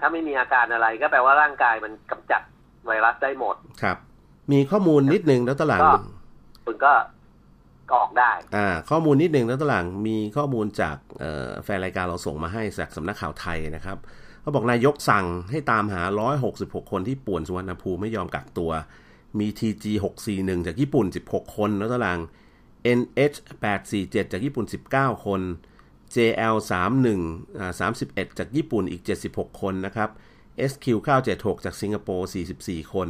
[0.00, 2.42] ถ้าไม่มีอาการอะไรก็แปลว่าร่างกายมันกำจัด
[2.86, 3.96] ไวรัสได้หมดครับ
[4.52, 5.82] มีข้อมูลนิดนึงแล้วตหลัง
[6.66, 6.92] คุณก็
[7.94, 10.96] ออกได้ อ่า ข้อมูลนิดนึงแล้วตหลังมีข้อมูลจาก
[11.64, 13.98] แฟนรายการเราส่งมาให้จากสำนักข่าวไทยนะครับ
[14.40, 16.02] เขาบอกนายกสั่งให้ตามหา
[16.46, 18.70] 166 คนที่ป่วนสุวรรณภูมิไม่ยอมกักตัว
[19.38, 19.84] มี TG
[20.26, 22.20] 641 จากญี่ปุ่น 16 คนแล้วตาราง
[22.98, 23.36] NH
[23.84, 25.40] 847 จากญี่ปุ่น 19 คน
[26.14, 26.56] JL
[27.10, 27.72] 31อ่า
[28.06, 30.10] 31 จากญี่ปุ่นอีก 76 คนนะครับ
[30.70, 30.86] SQ
[31.26, 32.28] 976 จากสิงคโปร์
[32.58, 33.08] 44 คน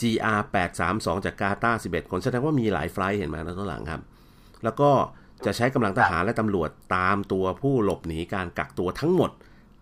[0.00, 0.40] GR
[0.80, 4.00] 832จากกาตาร์11 คนแสดงว่ามีหลายไฟล์เห็นไหมนะตัวหลังครับ
[4.64, 4.90] แล้วก็
[5.46, 9.30] จะใช้กำลังทหารและตำรวจตามตัวผู้หลบหนีการกักตัวทั้งหมด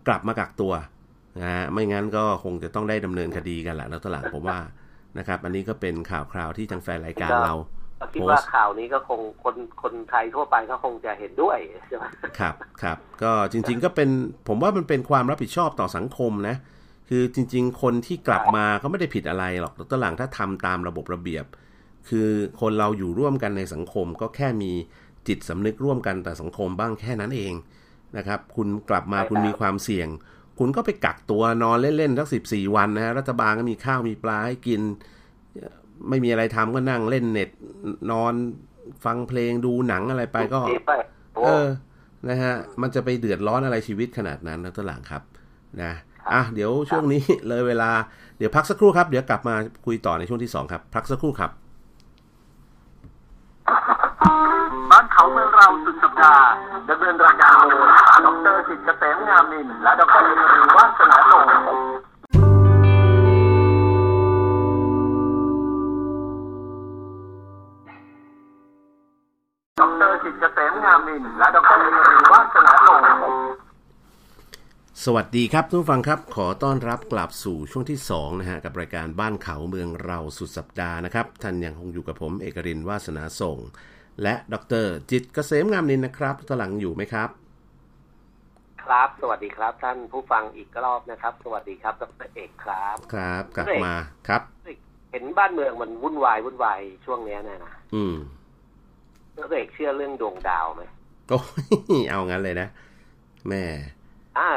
[0.07, 0.73] กลับมากักตัว
[1.39, 4.59] นะฮะไม่งั้นก็คงจะต้องได้ดำเนินคดีกันแหละแล้วตหลังผมว่า
[5.17, 7.55] นะครับ อันนี้ก็เป็นข่าวคราวที่ทางแฟนรายการเรา
[8.13, 12.03] คิดว่าข่าวนี้ก็คงคนคนไทยทั่วไปก็คงจะเห็นด้วยใช่ไหม
[12.39, 14.09] ครับครับ ก็จริง ๆ ก็เป็น
[14.47, 16.55] ผมว่ามันเป็นความรับผิดชอบต่อสังคมนะ
[17.09, 21.45] คือจริง ๆ คนที่กลับมาก็ไม่ได้ผิดอะไรหรอกตหลังถ้าทำตามระบบระเบียบ
[22.09, 22.29] คือ
[22.61, 24.71] คนเราอยู่ร่วมกันในสังคมก็แค่มี
[25.27, 27.53] จิตสำนึกร่วมกันแต่สังคมบ้างแค่นั้นเอง
[28.17, 30.07] นะครับ คุณกลับมาคุณมีความเสี่ยง
[30.59, 34.81] คุณก็ไปกักตัวนอนเล่นๆสักสิบสี่วันนะฮะรัฐบาลก็มีข้าวมีปลาให้กิน
[36.09, 37.49] ไม่มีอะไรทำก็นั่งเล่นเน็ต
[38.11, 38.33] นอน
[39.05, 40.61] ฟังเพลงดูหนังอะไรไปก็
[41.45, 41.67] เออ
[42.29, 45.23] นะฮะมันจะไปเดือดร้อนอะไรชีวิตขนาดนั้นนะตัวหลังครับ
[45.83, 45.93] นะ
[46.33, 47.91] อะเดี๋ยวช่วงนี้เลยเวลา
[48.37, 51.51] เดี๋ยวพักสักครู่ครับ เดี๋ยวกลับมาคุยต่อในช่วงที่สองครับ พักสักครู่ครับ
[54.91, 56.45] บ้านเขาเมืองเราสุดสัปดาห์
[56.89, 57.87] ดำเนินรายการโดย
[58.25, 61.33] ดรจิตเกษมงามนินและดรเอรีว่าสนาโง
[70.01, 72.89] ดรจิตเกษมงามนินและดรเอรีวาสนาโง
[74.98, 83.57] ส วัสดีครับทุกฟังครับ ขอต้อนรับกลับสู่ช่วงที่2นะฮะกับรายการบ้านเขาเมืองเราสุดสัปดาห์นะครับ ท่านยังคงอยู่กับผมเอกรินวาสนาส่ง
[84.23, 87.29] และดรจิตเกษมงามนินนะครับตหลังอยู่ไหมครับ
[88.83, 93.93] ครับ สวัสดีครับ ท่านผู้ฟังอีกรอบนะครับ สวัสดีครับดรเอกครับครับ กลับมา
[94.27, 94.41] ครับ
[95.11, 98.15] เห็นบ้านเมืองมันวุ่นวายวุ่นวายช่วงนี้เนี่ยนะอืม
[99.35, 100.83] แล้วเอกเชื่อเรื่องดวงดาวไหม
[101.29, 101.35] ก็
[102.09, 102.67] เอางั้นเลยนะ
[103.49, 103.63] แม่
[104.37, 104.49] อ่า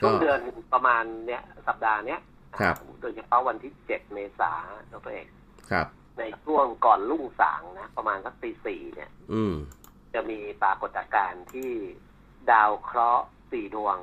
[0.00, 0.40] ช่วงเดือน
[0.72, 2.20] ประมาณเนี้ยสัปดาห์เนี้ย
[2.58, 4.52] ครับโดยเฉพาะวันที่เจ็ดเมษา
[4.92, 5.28] ดรเอก
[5.70, 5.86] ครับ
[6.18, 9.54] ในช่วงก่อนลุ่งสางนะ ประมาณสักตีสี่เนี่ย อืม
[10.14, 11.70] จะมีปรากฏการณ์ที่
[12.50, 13.96] ดาวเคราะห์สี่ดวง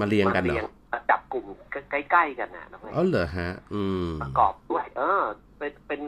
[0.00, 1.44] มาเรียงกันเหรอมาจับกลุ่ม
[1.90, 5.22] ใกล้ๆกันนะอ๋อเหรอฮะ อืม ประกอบด้วย เออ
[5.58, 6.00] เป็นเป็น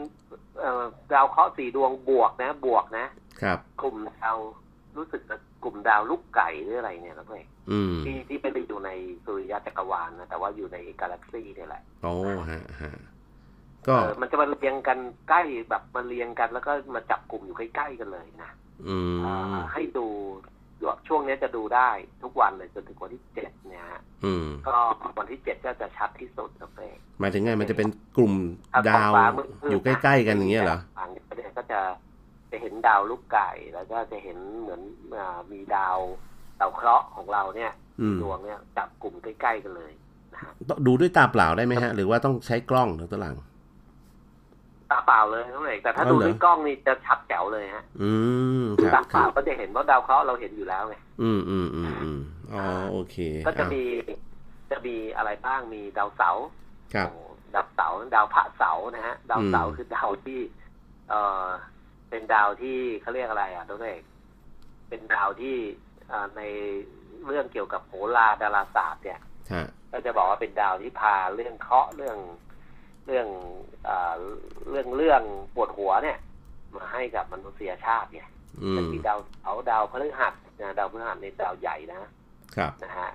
[1.13, 3.05] ดาวเคราะห์สี่ดวงบวกนะ บวกนะ
[3.41, 4.37] ครับ กลุ่มดาว
[4.97, 5.21] รู้สึก
[5.63, 7.43] กลุ่มดาวลูกไก่หรืออะไรเนี่ยนะเพื่อน
[8.05, 8.89] ที่ที่ไม่ได้อยู่ใน
[9.25, 12.13] สุริยะจักรวาลนะแต่ว่าอยู่ในกาแล็กซี่นี่แหละโอ้
[12.49, 12.93] ฮะฮะ
[13.87, 14.97] ก็มันจะมาเรียงกัน
[15.29, 18.51] ใกล้แบบมาเรียงกันแล้วก็มาจับกลุ่มอยู่ใกล้ๆกันเลยนะ
[18.87, 18.97] อื
[19.53, 20.07] มให้ดู
[21.07, 21.89] ช่วงนี้จะดูได้
[22.23, 24.01] ทุกวันเลยจนถึงวันที่เจ็ดเนี่ยฮะ
[24.67, 24.75] ก็
[25.17, 28.33] วันที่เจ็ดก็จะชัดที่สุดครับเองหมายถึงไงมันจะเป็นกลุ่ม
[28.89, 29.11] ดาว
[29.71, 31.79] อยู่ใกล้ๆกันอย่างเงี้ยเหรอฝั่งประเทศก็จะ
[32.51, 34.81] จะเห็นดาวลูกไก่แล้วก็จะเห็นเหมือน
[35.51, 35.97] มีดาว
[36.59, 37.71] ดาวเคราะห์ของเราเนี่ย
[38.21, 39.91] ดวงเนี่ยจับกลุ่มใกล้ๆกันเลย
[40.33, 40.51] นะฮะ
[40.85, 43.35] ดูด้วยตาเปล่าได้ไหมฮะ หรือว่าต้องใช้กล้องหรือตัวหลัง
[44.91, 48.11] ตาเปล่าเลยน้องเอกแต่ถ้าดูด้วยกล้องนี่จะชัดแจ๋วเลยฮะ อื
[48.61, 48.63] ม
[48.95, 52.19] ตาเปล่าก็จะเห็นว่าดาวเคราะห์เราเห็นอยู่แล้วไงอืมอืมอืมอืม
[52.53, 53.15] อ๋อโอเค
[53.47, 53.83] ก็จะมี
[54.71, 56.45] จะมีอะไรบ้างมีดาวเสาร์
[56.95, 57.09] ครับ
[57.55, 60.39] ดาวเสาร์ดาวพระเสาร์นะฮะ ดาวเสาร์คือดาวที่
[61.09, 61.45] เอ่อ
[62.09, 64.01] เป็นดาวที่เขาเรียกอะไรอะตัวเอก
[64.89, 65.55] เป็นดาวที่
[66.37, 66.41] ใน
[67.25, 69.19] เรื่องเกี่ยวกับโหราดาราศาสตร์เนี่ย
[69.91, 72.17] ก็จะบอกว่าเป็นดาวที่พาเรื่องเคาะเรื่อง
[73.05, 73.27] เรื่อง
[73.87, 73.89] อ
[74.69, 75.21] เรื่องเรื่อง
[75.55, 76.17] ปวดหัวเนี่ย
[76.75, 78.27] มาให้กับมนุษยชาติเนี่ย
[78.75, 81.99] จะมีดาวเอาดาวพฤหัสนะดาวพฤหัสในดาวใหญ่นะ
[82.55, 83.09] ครับนะฮะ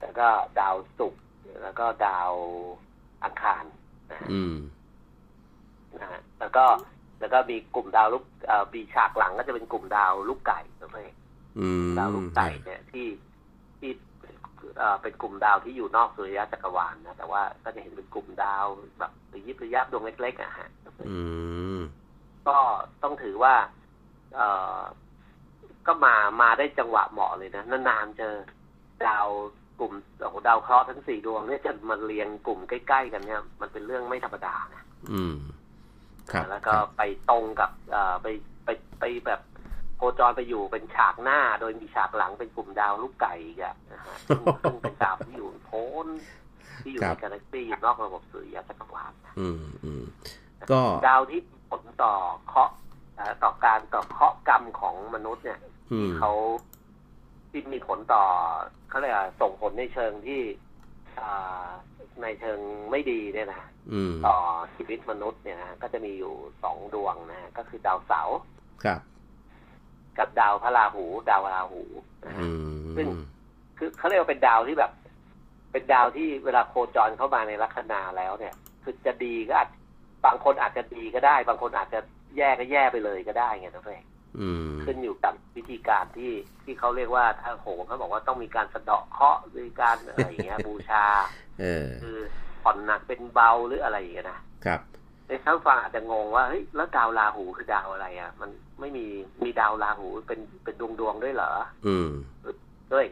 [0.00, 0.28] แล้วก็
[0.60, 1.22] ดาวศุกร์
[1.62, 2.32] แล้วก็ดาว
[3.24, 3.64] อังคาร
[4.10, 4.28] นะฮะ
[6.00, 6.64] นะฮะแล้วก็
[7.20, 8.24] แล้วก็มีกลุ่มดาวลูก
[8.72, 11.14] บีฉากหลังก็จะเป็นกลุ่มดาวลูกไก่ตัวเอง
[11.98, 13.06] ดาวลูกไก่เนี่ยที่
[13.78, 13.90] ที่
[15.02, 18.66] เป็นกลุ่มดาวที่อยู่นอกสุริยะจักรวาลนะแต่ว่าก็จะเห็นเป็นกลุ่มดาว
[18.98, 20.68] แบบระยิบระยับดวงเล็กๆอะฮะ
[22.46, 22.56] ก็
[23.02, 23.54] ต้องถือว่า
[24.34, 24.40] เอ
[24.78, 24.80] อ
[25.86, 28.34] ก็มามาได้จังหวะเหมาะเลยนะนานๆเจอ
[29.06, 29.26] ดาว
[29.80, 35.36] กลุ่มโอ้ดาวเคราะห์ทั้งสี่ดวงเนี่ยจะมาเรียงกลุ่มใกล้ๆกันเนี่ย มันเป็นเรื่องไม่ธรรมดานะอืม
[36.32, 37.70] ครับ แล้วก็ไปตรงกับ
[38.22, 38.26] ไป
[38.64, 38.68] ไป
[39.00, 39.40] ไปแบบ
[39.96, 46.06] โคจรไปอยู่เป็นฉากหน้า โดยมีฉากหลังเป็นกลุ่มดาวลูกไก่อีกอะนะฮะซึ่งซึ่งเป็นดาวที่อยู่โพ้น
[46.82, 50.04] ที่อยู่ครัในบกาแล็กซี่อยู่นอกระบบสุริยะจักรวาลนะอืมอืม
[50.70, 52.14] ก็ดาวที่ผลต่อ
[52.46, 52.74] เคราะห์
[53.16, 55.60] เอ่อต่อการต่อเคราะห์กรรมของมนุษย์เนี่ย
[55.92, 56.32] อืมเขา
[57.50, 58.24] ที่มีผลต่อ
[58.88, 60.40] เขาเรียกว่าส่งผลในเชิงที่
[61.18, 61.66] อ่า
[62.22, 62.58] ในเชิง
[62.90, 64.36] ไม่ดีเนี่ยนะอืมต่อ
[64.76, 68.38] ชีวิตมนุษย์เนี่ยนะก็จะมีอยู่สองดวงนะฮะก็คือดาวเสาร์
[68.84, 69.00] ครับ
[70.18, 71.82] กับดาวพระราหู ดาวราหู
[72.26, 72.48] นะฮะอื
[72.96, 73.10] ซึ่งม
[73.78, 74.92] คือเขาเรียกว่าเป็นดาวที่แบบ
[75.72, 79.68] เป็นดาวที่เวลาโคจรเข้ามาในลัคนาแล้วเนี่ย คือจะดีก็อาจ
[80.26, 82.00] บางคนอาจจะดีก็ได้ บางคนอาจจะ
[82.36, 84.04] แย่ก็แย่ไปเลยก็ได้ไงนะเพื่อน
[84.40, 86.32] อืมขึ้นอยู่กับวิธีการที่
[86.64, 91.04] ที่เขาเรียกว่าถ้าโหงเขาบอกว่าต้องมีการสะเดาะเคราะห์หรือการอะไรอย่างเงี้ยบูชา
[91.60, 92.16] เออคือ
[92.62, 94.80] ผ่อนหนักเป็นเบาหรืออะไรอย่างเงี้ยนะครับ
[95.28, 99.04] ในท่านฟังอาจจะงงว่าเฮ้ยแล้วดาวราหูคือดาวอะไรอะ มันไม่มี
[99.44, 101.50] มีดาวราหูเป็นเป็นดวงดวงๆด้วยเหรอ
[101.86, 102.08] อืม
[102.92, 103.04] ด้วย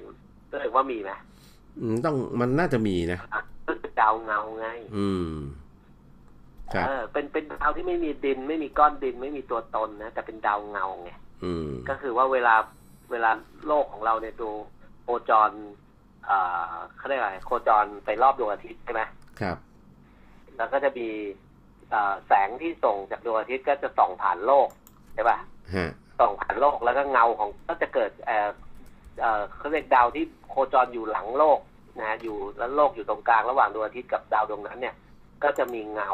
[0.52, 1.10] ด้วยว่ามีไหม
[1.80, 5.32] อืมต้องมันน่าจะมีนะอะก็คือดาวเงาไง อืม
[6.74, 11.10] ครับเออเป็นเป็นดาวที่ไม่มีดิน ไม่มีก้อนดินไม่มีตัวตนนะแต่เป็นดาวเงาไง
[11.44, 12.54] อืมก็คือว่าเวลา
[13.10, 13.30] เวลา
[13.66, 14.50] โลกของเราเนี่ยดู
[15.02, 15.50] โคจร
[16.26, 16.38] เอ่
[16.70, 19.02] อเขาเรียกอะไรโคจรไปรอบดวงอาทิตย์ใช่ไหม
[19.40, 19.56] ครับ
[20.56, 21.43] แล้วก็จะมีเอ่อ
[22.26, 24.68] แสงที่ส่งจากดวงอาทิตย์ก็จะส่องผ่านโลก
[25.14, 25.38] ใช่ป่ะ
[25.74, 28.48] ฮะส่องผ่านโลกแล้วก็เงาของก็จะเกิดเอ่อ
[29.20, 31.58] เอ่อเขาเรียกดาวที่โคจรอยู่หลังโลก
[31.98, 34.94] นะฮะอยู่แล้วโลกอยู่ตรงกลางระหว่างดวงอาทิตย์กับดาวดวงนั้น เนี่ย
[35.42, 36.10] ก็จะมีเงา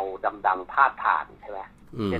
[0.47, 1.61] ดำๆพาดผ่านใช่ไหม
[1.99, 2.13] อืม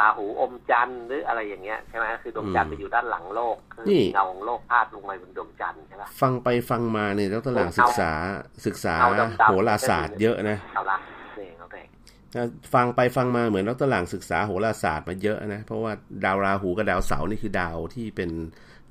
[0.00, 8.10] ราหูอมจันทร์หรืออะไรอย่างเงี้ยใช่ไหมคือดวงจันทร์อืไปมอยู่ด้านหลังโลกคือนี่เงาของโลกพาดลงไปบนดวงจันทร์ใช่ปะฟังไปฟังมาเนี่ยแล้วตลาดศึกษา
[8.66, 10.58] ศึกษาเอาดำๆโหราศาสตร์เยอะนะ
[12.74, 15.92] ฟังไปฟังมาเหมือนดรหลังศึกษาโหราศาสตร์มาเยอะนะ เพราะว่า
[16.24, 18.30] ดาวราหูกับดาวเสาร์นี่คือดาวที่เป็น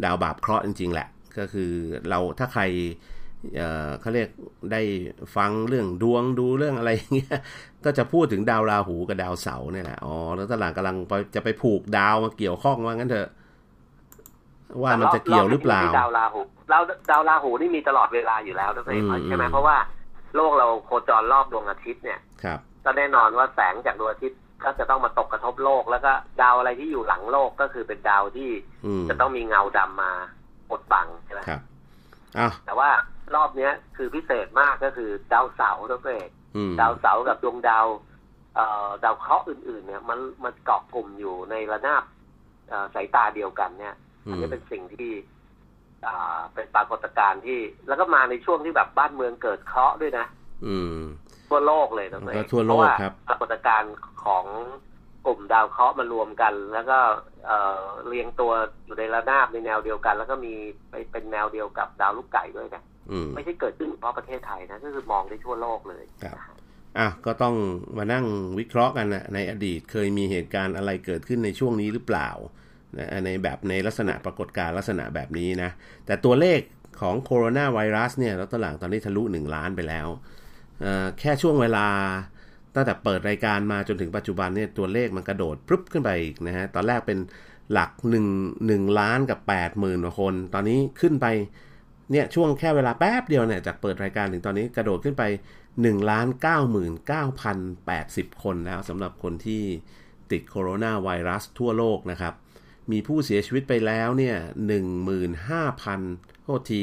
[0.03, 1.71] ดาวบาปเคราะห์จริง ๆ แหละ ก็คือ
[2.09, 2.63] เราถ้าใคร
[3.57, 4.29] เอ่อเขาเรียก
[4.71, 4.81] ได้
[5.35, 7.37] ฟังเรื่องดวงดูเรื่องอะไรอย่างเงี้ย
[7.85, 13.29] ก็จะพูดถึงดาวราหูกับดาวเสาร์เนี่ยแหละอ๋อแล้วตลาดกำลังไปจะไปผูกดาวมาเกี่ยวข้องว่างั้นเถอะ
[14.81, 19.77] ว่ามันจะเกี่ยวหรือเปล่าที่ดาวราหูดาวดาวราหูนี่มีตลอดเวลาอยู่แล้วด้วยอืมใช่ไหมอืมเพราะว่า
[20.35, 26.11] โลกเราโคจรรอบดวงอาทิตย์เนี่ยครับ ก็แน่นอนว่าแสงจากดวงอาทิตย์ก็จะต้องมาตกกระทบโลก แล้วก็
[26.41, 28.49] ดาวอะไรที่อยู่หลังโลกก็คือเป็นดาวที่
[28.85, 30.11] อืมจะต้องมีเงาดำมา
[30.69, 31.61] ปดบังใช่ไหมครับ
[32.37, 32.89] อ้าวแต่ว่า
[33.35, 37.85] รอบเนี้ยคือพิเศษมากก็คือดาวเสาร์ด้วยเองอืมดาวเสาร์กับดวงดาว
[38.55, 42.03] เอ่อดาวเคราะห์อื่น ๆ เนี่ย มันมันเกาะกลุ่มอยู่ในระนาบ
[42.69, 45.11] เอ่อสายตาเดียวกันเนี่ยอือันมนี้เป็นสิ่งที่
[46.05, 50.25] อ่าเป็นปรากฏการณ์ที่ แล้วก็มาในช่วงที่แบบบ้านเมืองเกิดเคราะห์ด้วยนะ
[50.65, 51.01] อืม
[51.49, 54.45] ทั่วโลกเลยนะแล้วก็เองทั่วโลกเพราะาครับปรากฏการณ์ของ
[55.25, 56.97] กลุ่มดาวเคราะห์มารวมกัน แล้วก็
[57.45, 58.51] เอ่อเรียงตัว
[58.85, 60.53] อยู่ในระนาบในแนวเดียวกัน แล้วก็มี
[60.89, 66.37] ไปเป็นแนวเดียวกับดาวลูกไก่ด้วยนะอืมไม่ใช่เกิดขึ้นเฉพาะประเทศไทยนะก็คือมองได้ทั่วโลกเลยครับ
[66.99, 67.55] อะก็ต้อง
[67.97, 68.25] มานั่ง
[68.59, 72.29] วิเคราะห์กันนะในอดีตเคยมีเหตุการณ์อะไรเกิดขึ้นในช่วงนี้หรือเปล่า
[72.97, 75.69] นะในแบบในลักษณะปรากฏการณ์ลักษณะแบบนี้นะ
[76.05, 76.59] แต่ตัวเลข
[77.01, 80.38] ของโคโรนาไวรัสเนี่ยแล้วตอนหลังตอนนี้ทะลุ 1 ล้านไปแล้วเอ่อ
[81.19, 81.87] แค่ช่วงเวลา
[82.75, 87.19] ตั้งแต่เปิดรายการมาจนถึงปัจจุบันเนี่ยตัวเลขมันกระโดดปรึ๊บขึ้นไปอีกนะฮะตอนแรกเป็น
[87.71, 87.91] หลัก
[88.29, 91.25] 1 1ล้านกับ8 0,000กว่าคน ตอนนี้ขึ้นไป
[92.11, 95.23] เนี่ยช่วงแค่เวลาแป๊บเดียวเนี่ยจากเปิดรายการถึงตอนนี้กระโดดขึ้นไป
[95.67, 96.27] 1ล้าน
[97.49, 99.63] 99,080 คนแล้วสำหรับคนที่
[100.31, 102.33] ติดโคโรนาไวรัสทั่วโลกนะครับ
[102.91, 104.37] มีผู้เสียชีวิตไปแล้วเนี่ย
[105.59, 106.81] 15,000โทษที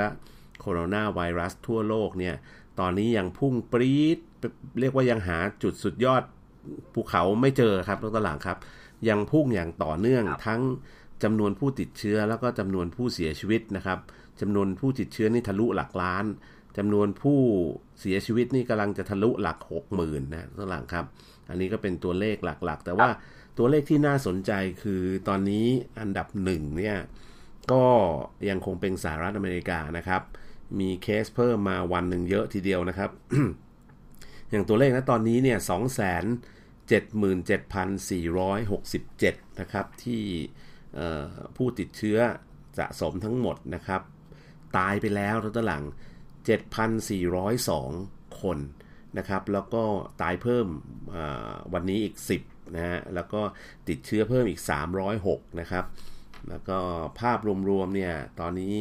[0.61, 2.37] โคโรนาไวรัสทั่วโลกเนี่ย
[2.81, 4.19] ตอนนี้ยังพุ่งปรี๊ด
[4.81, 6.23] เรียกว่ายังหาจุดสุดยอด
[6.93, 8.59] ภูเขาไม่เจอครับตตหลังครับ
[9.09, 10.61] ยังพุ่งอย่างต่อเนื่องทั้ง
[11.23, 13.99] จำนวนผู้ติดเชื้อแล้วก็จำนวนผู้เสียชีวิตนะครับ
[14.41, 16.25] จำนวนผู้ติดเชื้อนี่ทะลุหลักล้าน
[16.77, 17.41] จำนวนผู้
[18.01, 21.05] เสียชีวิตนี่กำลังจะทะลุหลักหกหมื่นนะตหลังครับ
[21.49, 23.09] อันนี้ก็เป็นตัวเลขหลักๆ แต่ว่า
[23.59, 24.53] ตัวเลขที่น่าสนใจ
[24.83, 25.67] คือตอนนี้
[26.01, 26.97] อันดับหนึ่งเนี่ย
[27.73, 27.85] ก็
[28.49, 30.23] ยังคงเป็นสหรัฐอเมริกานะครับ
[30.81, 33.11] มีเคสเพิ่มมาวันหนึ่งเยอะทีเดียวนะครับ
[34.51, 36.01] อย่างตัวเลขนะตอนนี้เนี่ย2 7 7
[38.09, 38.83] 4 6
[39.23, 40.23] 7นะครับที่
[41.57, 42.19] ผู้ติดเชื้อ
[42.79, 44.03] สะสมทั้งหมดนะครับ
[44.79, 45.85] ตายไปแล้วทั้งหลัง
[47.11, 48.59] 7,402 คน
[49.19, 49.83] นะครับ แล้วก็
[50.23, 50.67] ตายเพิ่ม
[51.73, 53.41] วันนี้อีก 10นะฮะแล้วก็
[53.89, 54.61] ติดเชื้อเพิ่มอีก
[55.11, 55.85] 306 นะครับ
[56.49, 56.79] แล้วก็
[57.21, 57.39] ภาพ
[57.71, 58.75] รวมๆเนี่ยตอนนี้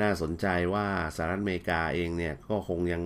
[0.00, 3.02] น่าสนใจว่าสหรัฐอเมริกาเองเนี่ยก็คงยัง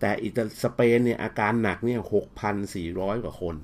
[0.00, 2.00] แต่อิตาสเปนเนี่ยอาการหนักเนี่ย
[2.62, 3.56] 6,400 กว่าคน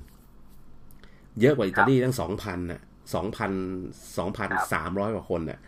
[1.39, 2.81] เยอะกว่าอิตาลีตั้งสองพันน่ะ
[3.13, 3.51] สองพัน
[4.17, 5.59] สองพันสามร้อยกว่าคนน่ะ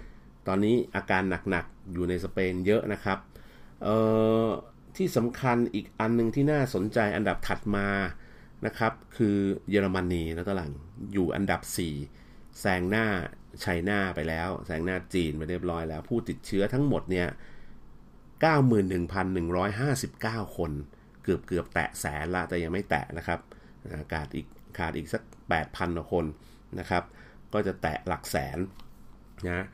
[0.47, 3.17] ตอนนี้อาการหนักๆอยู่ในสเปนเยอะนะครับ
[3.83, 3.95] เอ่
[4.45, 4.47] อ
[4.97, 7.87] ที่สำคัญอีกอันนึงที่น่าสนใจอันดับถัดมา
[8.65, 9.37] นะครับคือ
[9.69, 10.71] เยอรมนีนะตหลัง
[11.13, 11.61] อยู่อันดับ
[12.07, 13.05] 4 แซงหน้า
[13.61, 17.27] ไชน่าไปแล้ว แซงหน้าจีนไปเรียบร้อยแล้ว ผู้ติดเชื้อทั้งหมดเนี่ย
[19.51, 20.71] 91,159 คน
[21.23, 23.39] เกือบเกือบแตะแสนละแต่ยังไม่แตะนะครับ
[23.99, 24.47] อากาศอีก
[24.77, 25.21] ขาดอีกสัก
[25.59, 26.25] 8,000กว่าคน
[26.79, 27.03] นะครับ
[27.53, 28.57] ก็จะแตะหลักแสน
[29.45, 29.65] นะ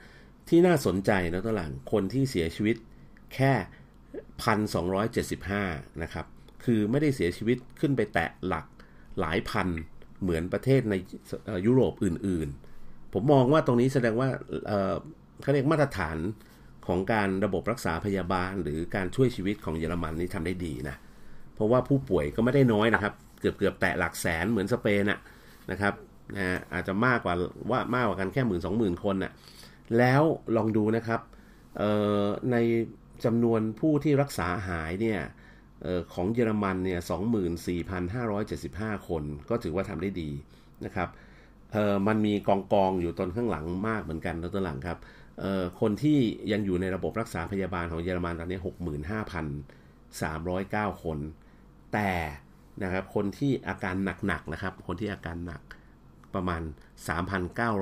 [0.49, 2.75] ที่น่าสนใจนะตหลังคนที่เสียชีวิต
[3.35, 3.53] แค่
[5.17, 6.25] 1,275 นะครับ
[6.63, 8.65] คือไม่ได้เสียชีวิตขึ้นไปแตะหลัก
[9.19, 9.67] หลายพัน
[10.21, 10.95] เหมือนประเทศใน
[11.65, 12.47] ยุโรปอื่น
[12.81, 14.29] ๆ ผมมองว่าตรงนี้แสดงว่า
[15.41, 16.17] เขาเรียกมาตรฐาน
[16.87, 20.95] ของการระบบรักษาพยาบาล หรือการช่วยชีวิตของเยอรมันนี่ทำได้ดีนะ
[21.55, 25.19] เพราะว่าผู้ป่วยก็ไม่ได้น้อยนะครับ เกือบเกือบแตะหลักแสนเหมือนสเปนอะ
[25.71, 25.93] นะครับ
[26.37, 27.35] นะอาจจะมากกว่า
[27.71, 29.31] ว่ามากกว่ากันแค่หมื่นสองหมื่นคนน่ะ
[29.97, 30.23] แล้ว
[30.55, 31.21] ลองดูนะครับ
[32.51, 32.55] ใน
[33.25, 35.19] จำนวนผู้ที่รักษาหายเนี่ย
[36.13, 40.29] ของเยอรมันเนี่ยสองหมื่นสี่พันห้าร้อยเจ็ดสิบห้าคน ก็ถือว่าทำได้ดี
[40.85, 41.09] นะครับ
[41.73, 44.97] เออมันมีกองกองอยู่ตนข้างหลังมากเหมือนกันตอนหลังครับ
[45.39, 46.17] เออคนที่
[46.51, 49.45] ยังอยู่ในระบบรักษาพยาบาลของเยอรมันตอนนี้หกหมื่นห้าพัน
[50.21, 51.17] สามร้อยเก้าคน
[51.93, 52.11] แต่
[52.83, 55.61] นะครับคนที่อาการหนักๆนะครับ คนที่อาการหนัก
[56.35, 56.61] ประมาณ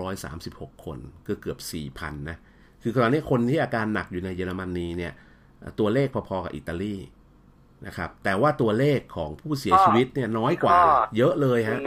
[0.02, 2.38] 3,936 คนก็เกือบ 4,000 นะ
[2.82, 5.14] คือตอนนี้คนที่อาการหนักอยู่ในเยอรมนีเนี่ย
[5.80, 6.96] ตัวเลขพอๆกับอิตาลี
[7.88, 10.78] นะครับ แต่ว่าตัวเลขของผู้เสียชีวิตเนี่ยน้อยกว่า
[11.18, 11.80] เยอะเลยฮะ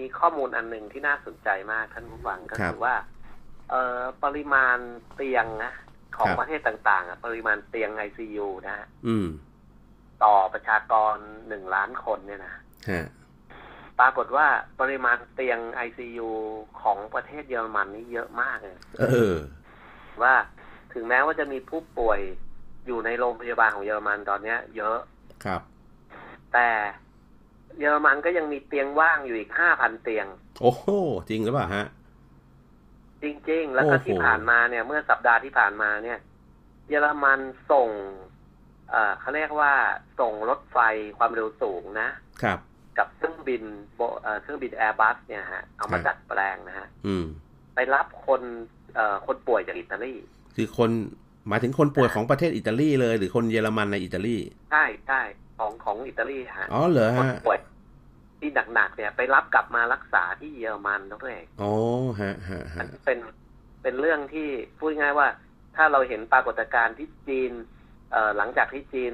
[0.00, 2.94] มีข้อมูลอันหนึ่งที่น่าสนใจมากท่านผู้ฟังก็คือว่า
[3.70, 4.78] เอ่อปริมาณ
[5.14, 5.72] เตียงนะ
[6.16, 8.86] ของประเทศต่างๆอะปริมาณเตียงไอซียูนะฮะ
[10.24, 11.16] ต่อประชากร
[11.48, 12.54] หนึ่งล้านคนเนี่ยนะ
[14.00, 14.46] ปรากฏว่า
[14.80, 16.30] ปริมาณเตียงไอซียู
[16.82, 19.04] ของประเทศเยอรมันนี่เยอะมากเลยเอ
[19.34, 19.36] อ
[20.22, 20.34] ว่า
[20.94, 22.20] ถึงแม้ว่าจะมีผู้ป่วย
[22.86, 24.98] อยู่ในโรงพยาบาลของเยอรมันตอนเนี้ย เยอะ
[25.44, 25.60] ครับ
[26.52, 26.68] แต่
[27.78, 30.26] เยอรมันก็ยังมีเตียงว่างอยู่อีกห้าพันเตียง
[30.62, 30.84] โอ้โห
[31.28, 31.86] จริงหรือเปล่าฮะ
[33.22, 36.18] จริง ๆ แล้วก็ที่ผ่านมาเนี่ย เมื่อสัปดาห์ที่ผ่านมาเนี่ย
[36.88, 37.40] เยอรมัน
[37.72, 37.90] ส่ง
[39.20, 39.72] เขาเรียกว่า
[40.20, 40.78] ส่งรถไฟ
[41.18, 42.08] ความเร็วสูงนะ
[42.42, 42.58] ครับ
[42.98, 43.62] กับเครื่องบิน
[44.42, 46.88] เครื่องบินแอร์บัสเนี่ยฮะเอามาดัดแปลงนะฮะ
[47.74, 48.42] ไปรับคน
[49.26, 50.14] คนป่วยจากอิตาลี
[50.56, 50.90] คือคน
[51.48, 54.36] หมายถึงคนป่วยของประเทศอิตาลีเลย หรือคนเยอรมันในอิตาลี
[54.72, 55.20] ใช่ใช่
[55.58, 57.58] ของของอิตาลีฮะอ๋อเหรอฮะคนป่วย
[58.40, 61.72] ที่หนักๆเนี่ย ไปรับกลับมารักษาที่เยอรมันด้วยอ๋อ
[62.20, 63.18] ฮะฮะฮะเป็น
[63.82, 65.28] เป็นเรื่องที่พูดง่ายว่า
[65.76, 67.52] ถ้าเราเห็นปรากฏการณ์ที่จีน
[68.36, 69.12] หลังจากที่จีน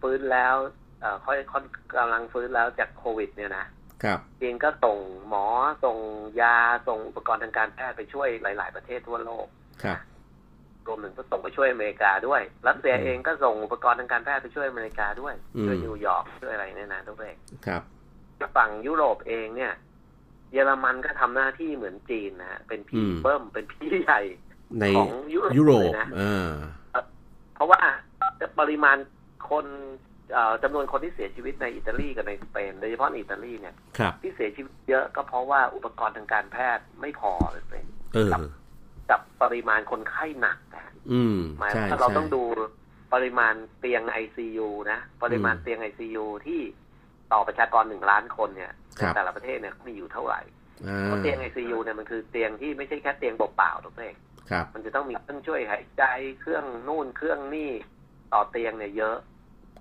[0.00, 0.54] ฟื้นแล้ว
[1.00, 1.64] เอ่อค่อยค่อย
[1.98, 3.66] กำลังฟื้นแล้วจากโควิด เนี่ยนะ
[4.02, 4.98] ครับจีนก็ส่ง
[5.28, 5.44] หมอ
[5.84, 5.98] ส่ง
[6.40, 6.56] ยา
[6.88, 9.46] ส่งอุปกรณ์ทางการแพทย์ไปช่วยหลาย ๆ ประเทศทั่วโลก
[9.82, 9.98] ครับ
[10.88, 17.82] รวมถึงก็ส่งไปช่วยอเมริกาด้วย รัสเซียอืมเองก็ส่งอุปกรณ์ทางการแพทย์ไปช่วยอเมริกาด้วยอืมช่วยนิวยอร์กช่วยอะไรเนี่ยนะทุกเองครับ
[18.56, 19.72] ฝั่งยุโรปเองเนี่ย
[20.52, 24.20] เยอรมันก็ทำหน้าที่เหมือนจีนนะฮะเป็นพี่เบิ้มเป็นพี่ใหญ่
[24.80, 26.48] ในของยุโรปยุโรปเลยนะเออ
[27.54, 27.80] เพราะว่า
[28.58, 28.96] ปริมาณ
[29.50, 29.66] คน
[30.32, 38.32] เอ่อจำนวนคนที่เสียชีวิตในอิตาลีกับในสเปนโดยเฉพาะในอิตาลีเนี่ยครับที่เสียชีวิตเยอะก็เพราะว่าอุปกรณ์ทางการแพทย์ไม่พอเลยเป็นเออ
[39.10, 42.42] กับปริมาณคนไข้หนักนะอืมหมายใช่ว่าเราใช่ต้องดู
[43.14, 46.60] ปริมาณเตียงไอซียูนะ ปริมาณอืมเตียงไอซียูที่
[47.32, 50.40] ต่อประชากรหนึ่งล้านคนเนี่ยครัในบแต่ละประเทศเนี่ยมีอยู่เท่าไหร่
[50.86, 54.16] อ่าเพราะเตียงไอซียูเนี่ยมันคือเตียงที่ไม่ใช่แค่เตียงเปล่าๆทุกเอง
[54.50, 56.04] ครับมันจะต้องมีเครื่องช่วยหายใจ
[56.40, 57.70] เครื่องนู่นเครื่องนี่
[58.32, 59.16] ต่อเตียงเนี่ยเยอะ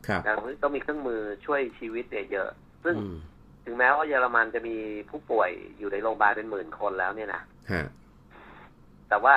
[0.08, 2.50] ครับแล้วต้องมีเครื่องมือช่วยชีวิตเนี่ยเยอะ
[2.84, 3.16] ซึ่งอืม
[3.66, 4.76] ถึงแม้ว่าเยอรมันจะมี
[5.10, 7.86] ผู้ป่วยอยู่ในโรงพยาบาลเป็นหมื่นคนแล้วเนี่ยนะฮะ
[9.10, 9.36] แต่ว่า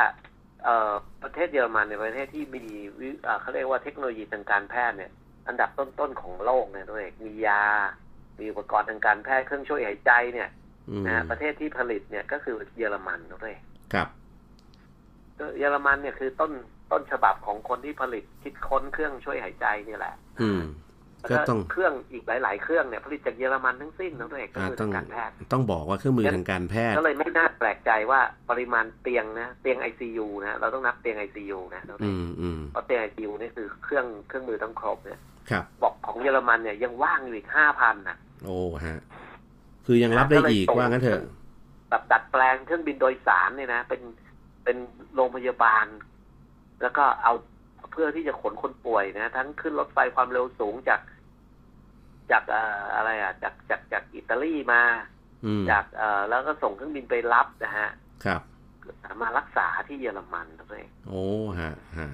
[0.65, 0.93] เอ่อ
[1.23, 2.65] ประเทศเยอรมันในยประเทศที่มี
[3.01, 5.11] วิเอ่อเขาเรียกว่าเทคโนโลยีทางการแพทย์เนี่ย
[5.49, 7.65] อันดับต้นๆของโลกเนี่ยด้วยมียา
[8.39, 10.49] มีอุปกรณ์ทางการแพทย์เครื่องช่วยหายใจเนี่ย
[10.91, 13.55] อืมนะฮะประเทศที่ผลิตเนี่ยก็คือเยอรมันด้วย
[13.95, 14.09] ครับ
[15.59, 16.53] เยอรมันเนี่ยคือต้น
[16.93, 20.69] ต้นฉบับของคนที่ผลิตคิดค้นเครื่องช่วยหายใจเนี่ยแหละ อืมแล้ว
[21.31, 28.21] ก็ต้องเครื่องอีกหลาย ๆ เครื่องเนี่ยผลิตจากเยอรมันทั้งสิ้นนะด้วยก็อ่าคือต้องการแพทย์ต้องบอกว่าเครื่องมือทางการแพทย์ ก็เลยไม่น่าแปลกใจว่า
[28.51, 35.21] ปริมาณเตียงนะเตียงไอซียูนะเราต้องนับเตียงไอซียูนะอืมอืมเพราะเตียงไอซียูนี่คือเครื่องเครื่องมือต้องครบเนี่ย
[35.51, 39.01] ครับบอกของเยอรมันเนี่ยยังว่างอยู่อีกห้าพันนะโอ้ฮะ
[39.87, 41.23] คือยังรับได้อีกว่างั้นเถอะ
[41.91, 44.03] แบบดัดแปลงเครื่องบินโดยสารเนี่ยนะเป็น
[44.65, 44.77] เป็น
[45.15, 45.87] โรงพยาบาล
[46.83, 47.33] แล้วก็เอา
[47.91, 51.01] เพื่อที่จะขนคนป่วยนะ ทั้งขึ้นรถไฟความเร็วสูงจาก
[52.31, 54.83] จากเอ่ออะไรอะจากจากจากอิตาลีมา
[55.45, 57.89] อืมจากเอ่อแล้วก็ส่งเครื่องบินไปรับนะฮะ
[58.25, 58.43] ครับ
[59.23, 61.25] มารักษาที่เยอรมันนะเพื่อนโอ้
[61.61, 62.09] ฮะฮะ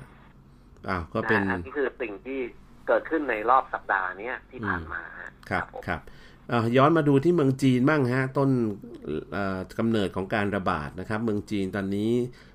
[0.88, 2.40] อ้าวก็เป็นนะอันนี้คือสิ่งที่
[2.88, 6.00] เกิดขึ้นในรอบสัปดาห์เนี้ยที่ผ่านมาฮะครับผมครับ
[6.48, 8.50] เอ่อย้อนมาดูที่เมืองจีนบ้างฮะ ต้น
[9.32, 12.10] เอ่อกำเนิดของการระบาดนะครับ เมืองจีนตอนนี้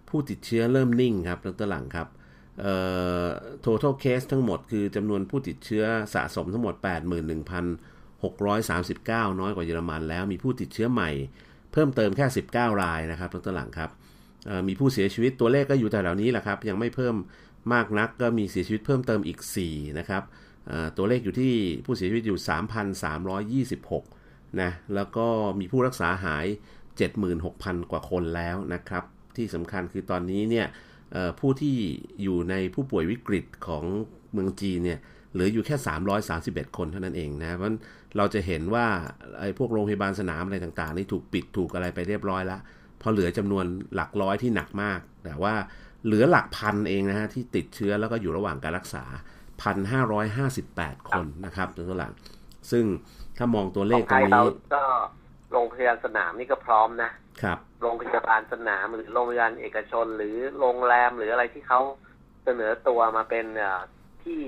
[0.09, 2.16] ผู้ติดเชื้อเริ่มนิ่งครับดรหลังครับเอ่อ
[3.65, 5.83] total case ทั้งหมดคือจำนวนผู้ติดเชื้อ
[6.13, 6.73] สะสมทั้งหมด
[7.47, 11.09] 81,639 น้อยกว่าเยอรมันแล้วมีผู้ติดเชื้อใหม่
[11.71, 13.89] เพิ่มเติมแค่ 19 รายนะครับดรหลังครับ
[14.67, 17.15] มีผู้เสียชีวิตตัวเลขก็อยู่แต่เหล่านี้แหละครับ ยังไม่เพิ่ม
[17.73, 19.39] มากนักก็มีเสียชีวิตเพิ่มเติมอีก
[19.69, 20.23] 4 นะครับ
[20.97, 21.53] ตัวเลขอยู่ที่
[21.85, 22.39] ผู้เสียชีวิตอยู่
[23.67, 25.27] 3,326 นะ แล้วก็
[25.59, 26.45] มีผู้รักษาหาย
[27.17, 29.03] 76,000 กว่าคนแล้วนะครับ
[29.35, 30.67] ที่สำคัญคือตอนนี้เนี่ย
[31.39, 31.75] ผู้ที่
[32.23, 33.83] อยู่ในผู้ป่วยวิกฤตของ
[34.33, 34.99] เมืองจีนเนี่ย
[35.33, 35.75] เหลืออยู่แค่
[36.27, 37.67] 331 คนเท่านั้นเองนะ เพราะ
[38.17, 38.85] เราจะเห็นว่า
[39.39, 42.61] ไอ้พวกโรงพยาบาลสนามอะไรต่างๆ นี่ถูกปิดถูกอะไรไปเรียบร้อยแล้ว
[43.01, 45.53] พราะเหลือจำนวนหลักร้อยที่หนักมาก แต่ว่า
[46.05, 49.03] เหลือหลักพันเองนะฮะที่ติดเชื้อแล้วก็อยู่ระหว่างการรักษา
[50.31, 52.13] 1,558 คนนะครับตัวหลัง
[52.71, 52.85] ซึ่ง
[53.37, 54.45] ถ้ามองตัวเลขตรงนี้
[54.75, 54.83] ก็
[55.51, 57.11] โรงพยาบาลสนามนี่ก็พร้อมนะ
[57.43, 61.81] ครับโรงพยาบาลสนามหรือโรงพยาบาลเอกชน หรือโรงแรมหรืออะไรที่เขา
[62.45, 63.81] เสนอตัวมาเป็นเอ่อ
[64.23, 64.39] ที่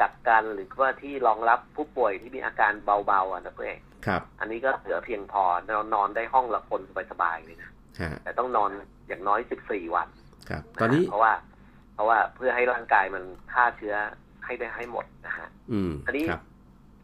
[0.00, 6.80] กักกันหรือว่าที่รองรับผู้ป่วยที่มีอาการเบาๆอะนะเพื่อนครับ อันนี้ก็เหลือเพียงพอนอนนอนได้ห้องละคน
[7.12, 8.70] สบายๆเลยนะฮะแต่ต้องนอน
[9.08, 10.08] อย่างน้อย14วัน
[10.48, 11.32] ครับะตอนนี้เพราะว่า
[11.94, 13.94] เพราะว่าเพื่อให้ร่างกายมันฆ่าเชื้อ
[14.44, 16.42] ให้ได้ให้หมดนะฮะ อืมอันนี้ครับ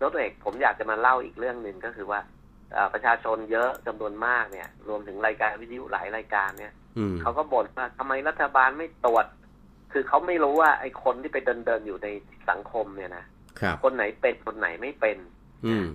[0.00, 2.35] ดรเอกผมอยากจะมาเล่าอีกเรื่องหนึ่งก็คือว่าเอ่อ
[2.92, 9.26] ประชาชนเยอะจำนวนมากเนี่ย รวมถึงรายการวิทยุหลายรายการเนี่ยอืมเขาก็บ่นว่าทำไมรัฐบาลไม่ตรวจ
[9.92, 12.08] คือเขาไม่รู้ว่าไอ้คนที่ไปเดินเดินๆอยู่ใน
[12.50, 13.24] สังคมเนี่ยนะ
[13.60, 15.18] ครับคนไหนเป็นคนไหนไม่เป็น
[15.66, 15.86] อืม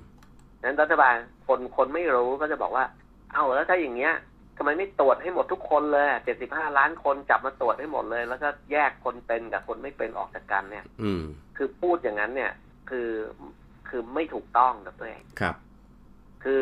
[0.63, 1.15] นั้นรัฐบาล
[1.47, 2.85] คนคนไม่รู้ก็จะบอกว่า
[3.31, 4.13] เอ้าแล้วถ้าอย่างเงี้ย
[4.57, 11.23] ทำไมไม่ตรวจให้หมดทุกคนเลยเจ็ดสิบห้าล้านคนจับมาตรวจให้หมดเลย แล้วก็แยกคนเป็นกับคนไม่เป็นออกจากกันเนี่ย อืม
[11.57, 12.51] คือพูดอย่างนั้นเนี่ย
[12.89, 13.09] คือ
[13.89, 15.55] คือไม่ถูกต้องกับตัวเองครับ
[16.43, 16.61] คือ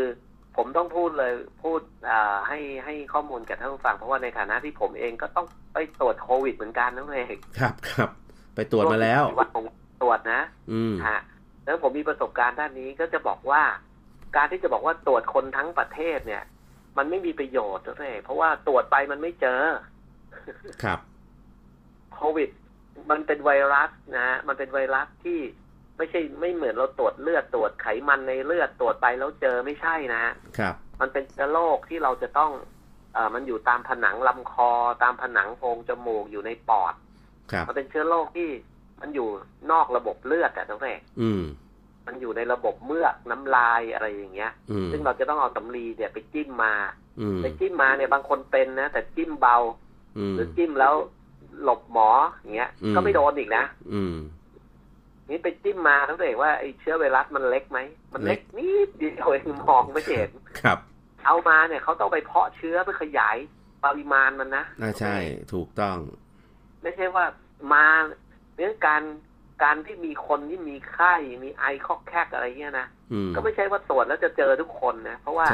[0.58, 8.10] ผมต้องพูดเลยพูดอ่าให้ให้ข้อมูลกับท่านผู้ฟังเพราะว่าในฐานะที่ผมเองก็ต้องไปตรวจโควิดเหมือนกันนั่นเองครับครับ
[8.56, 9.64] ไปตรวจมาแล้วว่าผม
[10.02, 11.22] ตรวจนะ อืมฮะ
[11.66, 13.62] แล้วผมมีประสบการณ์ด้านนี้ก็จะบอกว่า
[14.36, 16.44] การที่จะบอกว่าตรวจคนทั้งประเทศเนี่ย
[16.98, 19.62] มันไม่มีประโยชน์เลยเพราะว่าตรวจไปมันไม่เจอ
[20.84, 21.00] ครับ
[22.16, 22.50] โควิด
[23.12, 25.40] มันเป็นไวรัสนะฮะมันเป็นไวรัสที่
[26.00, 32.52] ไม่ใช่ไม่เหมือนเราตรวจเลือดตรวจไขมันในเลือดตรวจไปแล้วเจอไม่ใช่นะฮะครับ มันเป็นเชื้อโรคที่เราจะต้อง
[33.14, 34.72] เอ่อมันอยู่ตามผนังลำคอ
[35.04, 36.94] ตามผนังโพรงจมูกอยู่ในปอด
[37.52, 38.50] ครับมันเป็นเชื้อโรคที่
[39.02, 39.28] มันอยู่
[39.72, 41.44] นอกระบบเลือดอะทั้งแรกอืม
[42.04, 44.52] นมันอยู่ในระบบเมือกน้ำลายอะไรอย่างเงี้ย
[44.92, 46.74] ซึ่งเราจะต้องเอาสำลีเนี่ยไปจิ้มมา
[47.42, 49.58] ไปจิ้มมาเนี่ยบางคนเป็นนะแต่จิ้มเบา
[50.36, 50.94] หรือจิ้มแล้ว
[51.64, 53.64] หลบหมออย่างเงี้ย ก็ไม่โดนอีกนะ
[55.30, 57.80] นี่ไปจิ้มมาทั้งเด็กว่าไอ้เชื้อไวรัสมันเล็กไหม
[58.14, 60.30] มันเล็กนิดเดียวเองมองไม่เห็น
[60.62, 60.80] ครับ
[61.26, 63.38] เอามาเนี่ยเขาต้องไปเพาะเชื้อเพื่อขยาย
[63.86, 65.16] ปริมาณมันนะอ่าใช่
[65.54, 65.98] ถูกต้อง
[66.82, 67.26] ไม่ใช่ว่า
[67.74, 67.86] มา
[68.58, 69.04] เรื่องการ
[69.64, 71.14] การที่มีคนที่มีไข้
[71.44, 72.88] มีไอคอกแคกอะไรเงี้ยนะ
[73.36, 75.48] ก็ไม่ใช่ว่าตรวจแล้วจะเจอทุกคนนะ เพราะว่า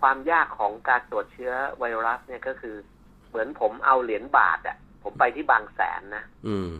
[0.00, 2.76] ความยากของการตรวจเชื้อไวรัสเนี่ยก็คือ
[3.28, 6.24] เหมือนผมเอาเหรียญบาทอะ ผมไปที่บางแสนนะ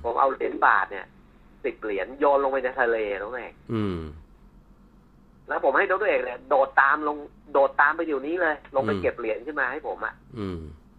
[0.04, 1.06] ผมเอาเหรียญบาทเนี่ย
[1.64, 3.54] สิบเหรียญโยนลงไปในทะเลน้องเอก
[5.48, 7.16] แล้วผมให้ดรเอกเนี่ยโดดตามลง
[7.52, 10.14] โดดตามไปอยู่นี้เลย ลงไปเก็บเหรียญขึ้นมาให้ผมอะ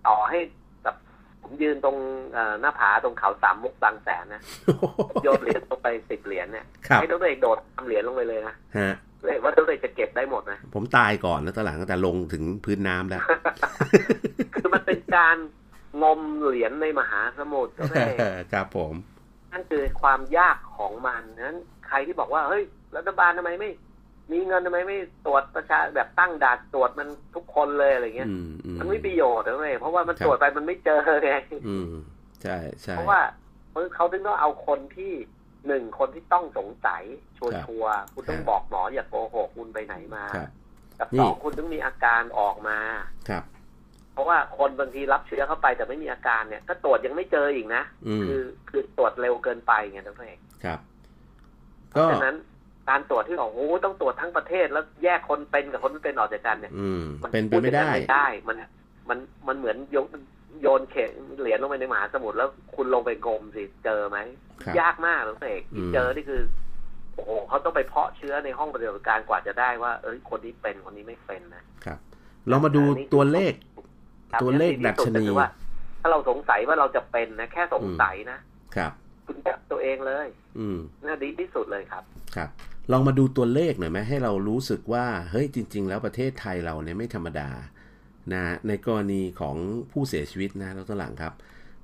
[0.07, 0.39] ต่อให้
[0.83, 0.95] แบบ
[1.41, 1.97] ผมยืนตรง
[2.61, 4.41] หน้าผาตรงเขาสามมุกบางแสนนะ
[5.23, 6.65] โยนเหรียญลงไปสิบเหรียญเนี่ย
[6.99, 8.55] ให้ดรเอกโดดทำเหรียญลงไปเลยนะ
[9.25, 13.21] เลยว่าดรเอกจะเก็บได้หมดนะผมตายก่อนนะตอนหลังแต่ลงถึงพื้นน้ำแล้ว
[14.53, 15.37] คือมันเป็นการ
[16.03, 18.05] งมเหรียญในมหาสมุทรก็ได้
[18.53, 18.93] ครับผม
[19.51, 22.63] นั่นคือความยากของมันนั้น ใครที่บอกว่าเฮ้ย
[22.95, 23.69] รัฐบาลทำไมไม่
[24.31, 28.29] มีเงินทำไมไม่ตรวจประชาแบบตั้งด่านตรวจมันทุกคนเลยอะไรเงี้ย
[28.79, 31.31] มันไม่ประโยชน์เลยเพราะว่ามันตรวจไปมันไม่เจอไง
[32.43, 33.19] ใช่ใช่เพราะว่า
[33.95, 35.13] เขาถึงต้องเอาคนที่
[35.67, 37.03] หนึ่งคนที่ต้องสงสัย
[37.37, 37.45] ชั
[37.79, 40.25] วร์คุณต้องบอกหมออย่าโกหกคุณไปไหนมา
[40.99, 42.77] กับสองคุณต้องมีอาการออกมา
[43.29, 43.43] ครับ
[44.13, 47.83] เพราะว่าคนบางทีรับเชื้อเข้าไปแต่ไม่มีอาการเนี่ยถ้าตรวจยังไม่เจออีกนะ
[48.27, 50.79] คือคือตรวจเร็วเกินไปไงท่านผู้ชมครับ
[51.89, 52.35] เพราะฉะนั้น
[52.89, 56.71] การตรวจที่บอกโอ้ต้องตรวจทั้งประเทศแล้วแยกคนเป็นกับคนไม่เป็นออกจากกันเนี่ย
[57.23, 58.57] มันเป็นไปไม่ได้ไม่ได้ มัน
[59.09, 60.07] มันมันเหมือนโยน
[60.61, 60.95] โยนเข
[61.39, 64.17] เหรียญลงไปในมหาสมุทรแล้วคุณลงไปงมสิเจอไหม
[64.79, 66.41] ยากมากแล้วเอกที่เจอนี่คือ
[67.15, 71.99] โอ้โหเขาต้องไปเพาะเชื้อในห้องปฏิบัติการกว่าจะได้ว่า เอ้ยคนนี้เป็นคนนี้ไม่เป็นนะครับ
[72.49, 72.83] เรามาดู
[73.13, 73.53] ตัวเลข
[74.41, 75.49] ตัวเลขดัชนีว่า
[76.01, 78.39] ถ้าเราสงสัยว่าเราจะเป็นนะแค่สงสัยนะ
[78.75, 78.91] ครับ
[79.27, 80.27] คุณจับตัวเองเลย
[80.59, 82.03] อืมน่าดีที่สุดเลยครับ
[82.35, 82.49] ครับ
[82.91, 87.49] ลองมาดูตัวเลขหน่อยไหมให้เรารู้สึกว่าเฮ้ยจริง ๆ แล้วประเทศไทยเราเนี่ยไม่ธรรมดา
[88.33, 89.55] นะในกรณีของ
[89.91, 91.33] ผู้เสียชีวิตนะแล้วตัวหลังครับ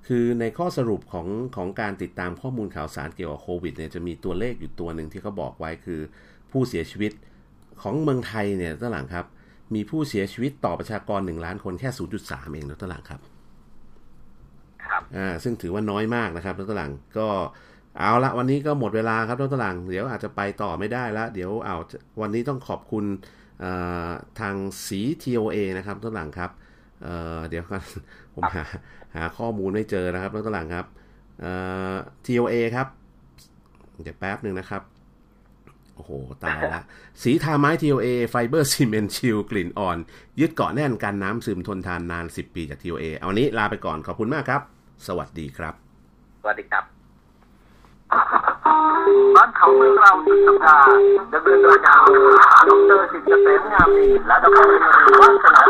[0.08, 6.00] คือในข้อสรุปของของการติดตามข้อมูลข่าวสารเกี่ยวกับโควิดเนี่ยจะมีตัวเลขอยู่ตัวหนึ่งที่เขาบอกไว้คือ
[6.52, 7.12] ผู้เสียชีวิต
[7.82, 9.26] ของเมืองไทยเนี่ยตัวหลังครับ
[9.76, 11.89] มีผู้เสียชีวิตต่อประชากรหนึ่งล้านคนแค่
[12.22, 13.22] 0.3 เองนะตลังครับ
[14.86, 17.28] ครับ อ่า ซึ่งถือว่าน้อยมากนะครับตลังก็
[17.99, 21.78] เอาละวันนี้ก็หมดเวลาครับตลังเดี๋ยวอาจจะไปต่อไม่ได้ละเดี๋ยวเอา
[22.22, 23.05] วันนี้ต้องขอบคุณ
[24.39, 24.55] ทาง
[24.88, 26.51] สี TOA นะครับตลังครับ
[27.01, 27.82] เเดี๋ยวกัน
[28.34, 28.63] ผมหา
[29.15, 30.86] หาข้อมูลไม่เจอนะครับตลังครับ
[32.26, 32.88] TOA ครับ
[34.01, 34.82] เดี๋ยวแป๊บหนึ่งนะครับ
[35.98, 36.12] โอ้โห
[36.43, 36.82] ตายละ
[37.22, 39.98] สีทาไม้ TOA ไฟเบอร์ซีเมนต์ชิลกลิ่นอ่อน
[40.39, 44.62] ยึดเกาะแน่นกันน้ำซึมทนทานนาน 10 ปีจาก TOA เอาวันนี้ลาไปก่อนขอบคุณมากครับ
[45.08, 45.74] สวัสดีครับ
[46.41, 46.84] สวัสดีครับ
[49.36, 50.88] บ้านเขาเมืองเราสุดสัปดาห์
[51.34, 52.00] ดำเนินรายการ
[52.68, 52.70] ด
[53.00, 54.84] รสิทธิ์เกษมงามดีและดรเรน
[55.22, 55.70] วัฒนาโต